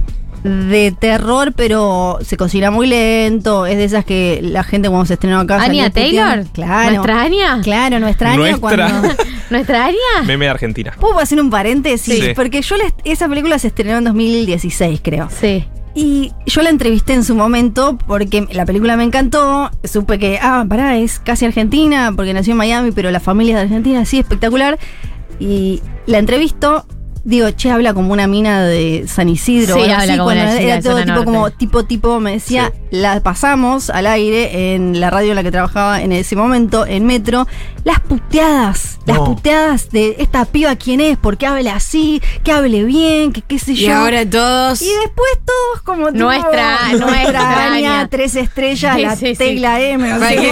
de 0.43 0.91
terror, 0.97 1.53
pero 1.55 2.19
se 2.21 2.35
cocina 2.37 2.69
muy 2.69 2.85
lento, 2.87 3.65
es 3.65 3.77
de 3.77 3.85
esas 3.85 4.03
que 4.05 4.39
la 4.43 4.63
gente 4.63 4.89
cuando 4.89 5.05
se 5.05 5.13
estrenó 5.13 5.39
acá... 5.39 5.55
¿Anya 5.55 5.85
salió 5.85 5.87
puteando. 5.89 6.21
Taylor? 6.25 6.51
Claro. 6.53 6.91
¿Nuestra 6.91 7.21
Anya? 7.21 7.59
Claro, 7.63 7.99
nuestra 7.99 8.31
Anya 8.33 8.57
Nuestra. 8.57 8.59
cuando... 8.89 9.09
¿Nuestra 9.49 9.85
Anya? 9.85 10.23
Meme 10.25 10.45
de 10.45 10.51
Argentina. 10.51 10.93
¿Puedo 10.99 11.19
hacer 11.19 11.39
un 11.39 11.49
paréntesis? 11.49 12.19
Sí. 12.23 12.31
Porque 12.35 12.61
yo 12.61 12.75
les- 12.75 12.93
esa 13.05 13.29
película 13.29 13.57
se 13.59 13.67
estrenó 13.67 13.97
en 13.99 14.03
2016, 14.03 14.99
creo. 15.03 15.29
Sí. 15.29 15.65
Y 15.95 16.31
yo 16.47 16.61
la 16.63 16.71
entrevisté 16.71 17.13
en 17.13 17.23
su 17.23 17.35
momento 17.35 17.97
porque 18.07 18.47
la 18.51 18.65
película 18.65 18.97
me 18.97 19.03
encantó. 19.03 19.69
Supe 19.83 20.17
que, 20.17 20.39
ah, 20.41 20.65
pará, 20.67 20.97
es 20.97 21.19
casi 21.19 21.45
argentina 21.45 22.11
porque 22.15 22.33
nació 22.33 22.51
en 22.53 22.57
Miami, 22.57 22.91
pero 22.91 23.11
la 23.11 23.19
familia 23.19 23.53
es 23.53 23.57
de 23.57 23.61
Argentina, 23.75 24.03
sí, 24.03 24.17
espectacular. 24.19 24.79
Y 25.39 25.81
la 26.07 26.17
entrevisto 26.17 26.85
digo, 27.23 27.49
che, 27.51 27.71
habla 27.71 27.93
como 27.93 28.11
una 28.13 28.27
mina 28.27 28.63
de 28.65 29.05
San 29.07 29.29
Isidro. 29.29 29.75
Sí, 29.75 29.89
habla 29.89 30.17
como 30.17 30.29
una 30.31 30.59
era 30.59 30.81
todo 30.81 30.97
tipo 30.97 31.07
norte. 31.13 31.25
como 31.25 31.51
tipo 31.51 31.83
tipo 31.85 32.19
me 32.19 32.31
decía, 32.33 32.71
Sí. 32.73 32.97
la 32.97 33.19
pasamos 33.21 33.89
al 33.89 34.07
aire 34.07 34.73
en 34.75 34.99
la 34.99 35.09
radio 35.09 35.29
en 35.31 35.35
la 35.35 35.43
que 35.43 35.51
trabajaba 35.51 36.01
en 36.01 36.11
ese 36.11 36.35
momento, 36.35 36.85
en 36.85 37.05
Metro, 37.05 37.47
las 37.83 37.99
puteadas, 37.99 38.99
las 39.05 39.19
puteadas 39.19 39.89
de 39.91 40.15
esta 40.19 40.45
piba 40.45 40.75
quién 40.75 41.01
es, 41.01 41.17
por 41.17 41.37
qué 41.37 41.47
hable 41.47 41.69
así, 41.69 42.21
que 42.43 42.51
hable 42.51 42.83
bien, 42.83 43.33
que 43.33 43.41
qué 43.41 43.59
sé 43.59 43.73
Y 43.73 43.87
yo. 43.87 43.93
ahora 43.95 44.25
todos. 44.29 44.81
Y 44.81 44.85
después 45.03 45.29
todos 45.45 45.81
como 45.83 46.07
tipo, 46.07 46.19
Nuestra, 46.23 46.77
nuestra 46.97 47.65
Aña, 47.73 47.99
Aña. 47.99 48.07
tres 48.09 48.35
estrellas, 48.35 48.95
Sí, 48.95 49.01
la 49.01 49.15
sí, 49.15 49.27
sí. 49.27 49.35
tecla 49.35 49.81
M, 49.81 50.07
sé 50.07 50.19
Para 50.19 50.31
que-. 50.31 50.51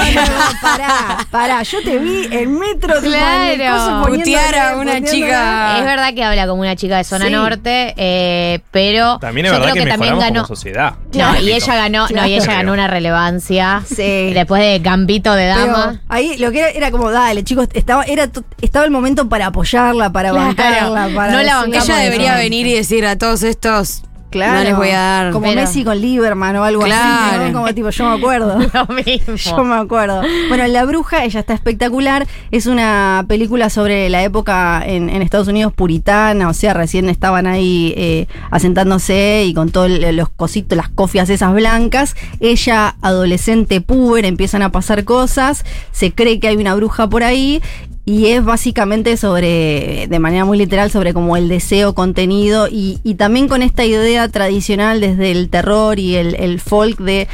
Pará, 0.62 1.28
pará, 1.32 1.63
yo 1.63 1.82
te 1.84 1.98
vi 2.00 2.28
en 2.32 2.58
metro 2.60 2.96
tipo, 3.02 3.15
en 3.15 3.50
el 3.50 3.58
Claro. 3.58 4.06
Putear 4.08 4.56
a 4.56 4.78
una 4.78 5.02
chica. 5.04 5.78
Es 5.80 5.86
verdad 5.86 6.13
que 6.13 6.24
habla 6.24 6.48
como 6.48 6.62
una 6.62 6.76
chica 6.76 6.98
de 6.98 7.04
zona 7.04 7.26
Sí. 7.28 7.32
norte, 7.32 7.94
eh, 7.98 8.60
pero 8.72 9.17
También 9.20 9.46
es 9.46 9.52
yo 9.54 9.60
verdad 9.60 9.72
creo 9.74 9.84
que, 9.84 9.89
que, 9.89 9.98
también 9.98 10.20
ganó. 10.20 10.34
como 10.44 10.48
sociedad. 10.48 10.94
No, 11.13 11.39
y 11.39 11.52
ella 11.52 11.76
ganó, 11.76 12.08
no, 12.10 12.28
y 12.28 12.34
ella 12.34 12.46
ganó 12.54 12.74
una 12.74 12.88
relevancia. 12.88 13.82
Sí. 13.86 14.34
Después 14.34 14.62
de 14.62 14.80
Gambito 14.80 15.34
de 15.34 15.52
Pero 15.54 15.67
Dama. 15.67 16.02
ahí 16.10 16.38
lo 16.38 16.52
que 16.52 16.60
era, 16.60 16.70
era 16.70 16.91
como, 16.91 17.10
dale, 17.27 17.43
chicos, 17.43 17.67
estaba, 17.73 18.03
era, 18.03 18.29
estaba 18.62 18.86
el 18.86 18.91
momento 18.91 19.27
para 19.29 19.47
apoyarla, 19.47 20.12
para 20.12 20.31
Claro. 20.31 20.47
bancarla, 20.47 21.10
para 21.15 21.31
No 21.34 21.43
la 21.43 21.62
de 21.97 22.03
debería 22.05 22.36
venir 22.36 22.67
y 22.67 22.73
decir 22.73 23.05
a 23.05 23.17
todos 23.17 23.43
estos. 23.43 24.03
Claro. 24.32 24.58
No 24.60 24.63
les 24.63 24.76
voy 24.76 24.89
a 24.89 24.98
dar. 25.00 25.32
Como 25.32 25.46
Pero- 25.48 25.62
Messi 25.62 25.84
con 25.84 26.00
Lieberman 26.00 26.56
o 26.56 26.63
algo 26.63 26.84
así. 26.86 27.38
¿no? 27.48 27.54
Como 27.54 27.74
tipo, 27.74 27.89
yo 27.89 28.10
me 28.10 28.15
acuerdo. 28.17 28.58
Lo 28.74 28.96
mismo. 28.96 29.36
Yo 29.36 29.63
me 29.63 29.76
acuerdo. 29.76 30.22
Bueno, 30.48 30.65
La 30.67 30.86
Bruja, 30.86 31.24
ella 31.24 31.39
está 31.41 31.54
espectacular. 31.54 32.26
Es 32.50 32.65
una 32.65 33.26
película 33.28 33.70
sobre 33.70 34.10
la 34.10 34.24
época 34.24 34.82
en, 34.86 35.10
en 35.10 35.22
Estados 35.22 35.48
Unidos 35.48 35.74
puritana, 35.74 36.50
o 36.50 36.54
sea, 36.54 36.74
recién 36.74 37.10
estaban 37.10 37.46
ahí 37.46 37.94
eh, 37.98 38.28
asentándose 38.50 39.44
y 39.46 39.54
con 39.54 39.70
todos 39.72 39.89
los 39.89 40.30
cositos, 40.30 40.78
las 40.78 40.89
cofias 40.89 41.30
esas 41.30 41.54
blancas. 41.54 42.15
Ella, 42.39 42.96
adolescente 43.02 43.82
puber, 43.82 44.26
empiezan 44.26 44.62
a 44.62 44.72
pasar 44.72 45.04
cosas, 45.04 45.65
se 45.91 46.12
cree 46.13 46.39
que 46.39 46.48
hay 46.48 46.56
una 46.58 46.76
bruja 46.76 47.10
por 47.10 47.24
ahí. 47.24 47.62
Y 48.03 48.27
es 48.27 48.43
básicamente 48.43 49.15
sobre, 49.15 50.07
de 50.09 50.19
manera 50.19 50.43
muy 50.43 50.57
literal, 50.57 50.89
sobre 50.89 51.13
como 51.13 51.37
el 51.37 51.47
deseo 51.49 51.93
contenido 51.93 52.67
y, 52.67 52.99
y 53.03 53.13
también 53.15 53.47
con 53.47 53.61
esta 53.61 53.85
idea 53.85 54.27
tradicional 54.27 55.01
desde 55.01 55.31
el 55.31 55.49
terror 55.49 55.99
y 55.99 56.15
el, 56.15 56.33
el 56.35 56.59
folk 56.59 56.99
de 56.99 57.27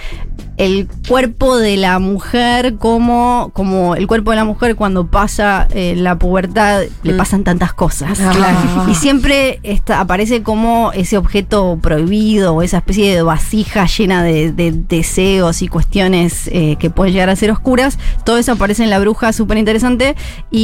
el 0.57 0.87
cuerpo 1.07 1.55
de 1.55 1.77
la 1.77 1.99
mujer 1.99 2.77
como, 2.77 3.51
como 3.53 3.93
el 3.95 4.07
cuerpo 4.07 4.31
de 4.31 4.37
la 4.37 4.43
mujer 4.43 4.75
cuando 4.75 5.05
pasa 5.05 5.67
eh, 5.71 5.93
la 5.95 6.17
pubertad 6.17 6.81
le 7.03 7.13
Mm. 7.13 7.17
pasan 7.17 7.43
tantas 7.43 7.73
cosas. 7.73 8.19
Ah. 8.19 8.87
Y 8.89 8.95
siempre 8.95 9.59
está, 9.61 9.99
aparece 9.99 10.41
como 10.41 10.91
ese 10.93 11.15
objeto 11.17 11.77
prohibido 11.79 12.55
o 12.55 12.63
esa 12.63 12.77
especie 12.77 13.13
de 13.15 13.21
vasija 13.21 13.85
llena 13.85 14.23
de, 14.23 14.51
de 14.51 14.71
deseos 14.71 15.61
y 15.61 15.67
cuestiones 15.67 16.47
eh, 16.51 16.75
que 16.79 16.89
pueden 16.89 17.13
llegar 17.13 17.29
a 17.29 17.35
ser 17.35 17.51
oscuras. 17.51 17.99
Todo 18.25 18.39
eso 18.39 18.51
aparece 18.53 18.83
en 18.83 18.89
La 18.89 18.97
Bruja, 18.97 19.33
súper 19.33 19.59
interesante. 19.59 20.15
Y 20.49 20.56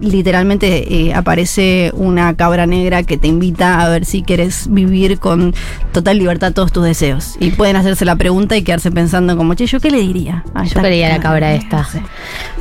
literalmente 0.00 0.94
eh, 0.94 1.14
aparece 1.14 1.92
una 1.94 2.34
cabra 2.36 2.66
negra 2.66 3.02
que 3.02 3.16
te 3.18 3.28
invita 3.28 3.80
a 3.80 3.88
ver 3.88 4.04
si 4.04 4.22
quieres 4.22 4.66
vivir 4.70 5.18
con 5.18 5.54
total 5.92 6.18
libertad 6.18 6.52
todos 6.52 6.72
tus 6.72 6.84
deseos. 6.84 7.36
Y 7.40 7.50
pueden 7.50 7.76
hacerse 7.76 8.04
la 8.04 8.16
pregunta 8.16 8.56
y 8.56 8.62
quedarse 8.62 8.90
pensando 8.90 9.36
como, 9.36 9.54
che, 9.54 9.66
¿yo 9.66 9.80
qué 9.80 9.90
le 9.90 9.98
diría? 9.98 10.44
a 10.54 10.62
Yo 10.62 10.68
esta 10.68 10.82
quería 10.82 11.08
la 11.08 11.20
cabra 11.20 11.54
esta. 11.54 11.84
Sí. 11.84 11.98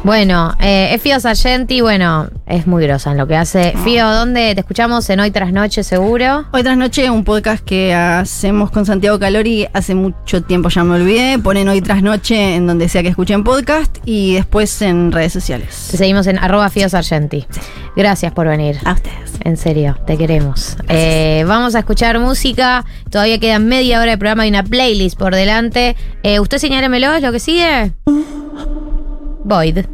Bueno, 0.04 0.54
eh, 0.60 0.90
es 0.94 1.02
Fío 1.02 1.20
Sargenti, 1.20 1.82
bueno, 1.82 2.28
es 2.46 2.68
muy 2.68 2.84
grosa 2.84 3.12
en 3.12 3.18
lo 3.18 3.28
que 3.28 3.36
hace. 3.36 3.74
Fío, 3.84 4.10
¿dónde 4.10 4.54
te 4.54 4.62
escuchamos? 4.62 5.10
En 5.10 5.20
Hoy 5.20 5.32
Tras 5.32 5.54
Noche, 5.54 5.84
seguro. 5.84 6.46
Hoy 6.52 6.64
tras 6.64 6.78
noche, 6.78 7.10
un 7.10 7.24
podcast 7.24 7.64
que 7.64 7.94
hacemos 7.94 8.70
con 8.70 8.86
Santiago 8.86 9.18
Calori 9.18 9.68
hace 9.74 9.96
mucho 9.96 10.44
tiempo, 10.44 10.70
ya 10.70 10.84
me 10.84 10.96
olvidé. 10.96 11.40
Ponen 11.40 11.68
hoy 11.70 11.82
tras 11.82 12.04
noche 12.04 12.56
en 12.56 12.68
donde 12.68 12.90
sea 12.90 13.02
que 13.02 13.10
escuchen 13.10 13.44
podcast 13.44 13.98
y 14.06 14.36
después 14.36 14.82
en 14.82 15.12
redes 15.12 15.34
sociales. 15.34 15.88
Te 15.92 15.98
seguimos 15.98 16.28
en 16.34 16.44
arroba 16.44 16.70
Fío 16.70 16.90
Sargenti. 16.90 17.46
Gracias 17.96 18.32
por 18.32 18.48
venir. 18.48 18.78
A 18.86 18.94
ustedes. 18.94 19.34
En 19.44 19.58
serio, 19.58 19.98
te 20.06 20.18
queremos. 20.18 20.78
Eh, 20.90 21.44
vamos 21.48 21.76
a 21.76 21.80
escuchar 21.80 22.20
música. 22.20 22.86
Todavía 23.10 23.40
queda 23.40 23.60
media 23.60 24.00
hora 24.00 24.12
de 24.12 24.18
programa 24.18 24.46
y 24.46 24.50
una 24.50 24.64
playlist 24.64 25.18
por 25.18 25.36
delante. 25.36 25.96
Eh, 26.24 26.40
¿Usted 26.40 26.58
señálemelo? 26.58 27.14
¿Es 27.14 27.22
lo 27.22 27.32
que 27.32 27.40
sigue? 27.40 27.92
Void. 29.44 29.86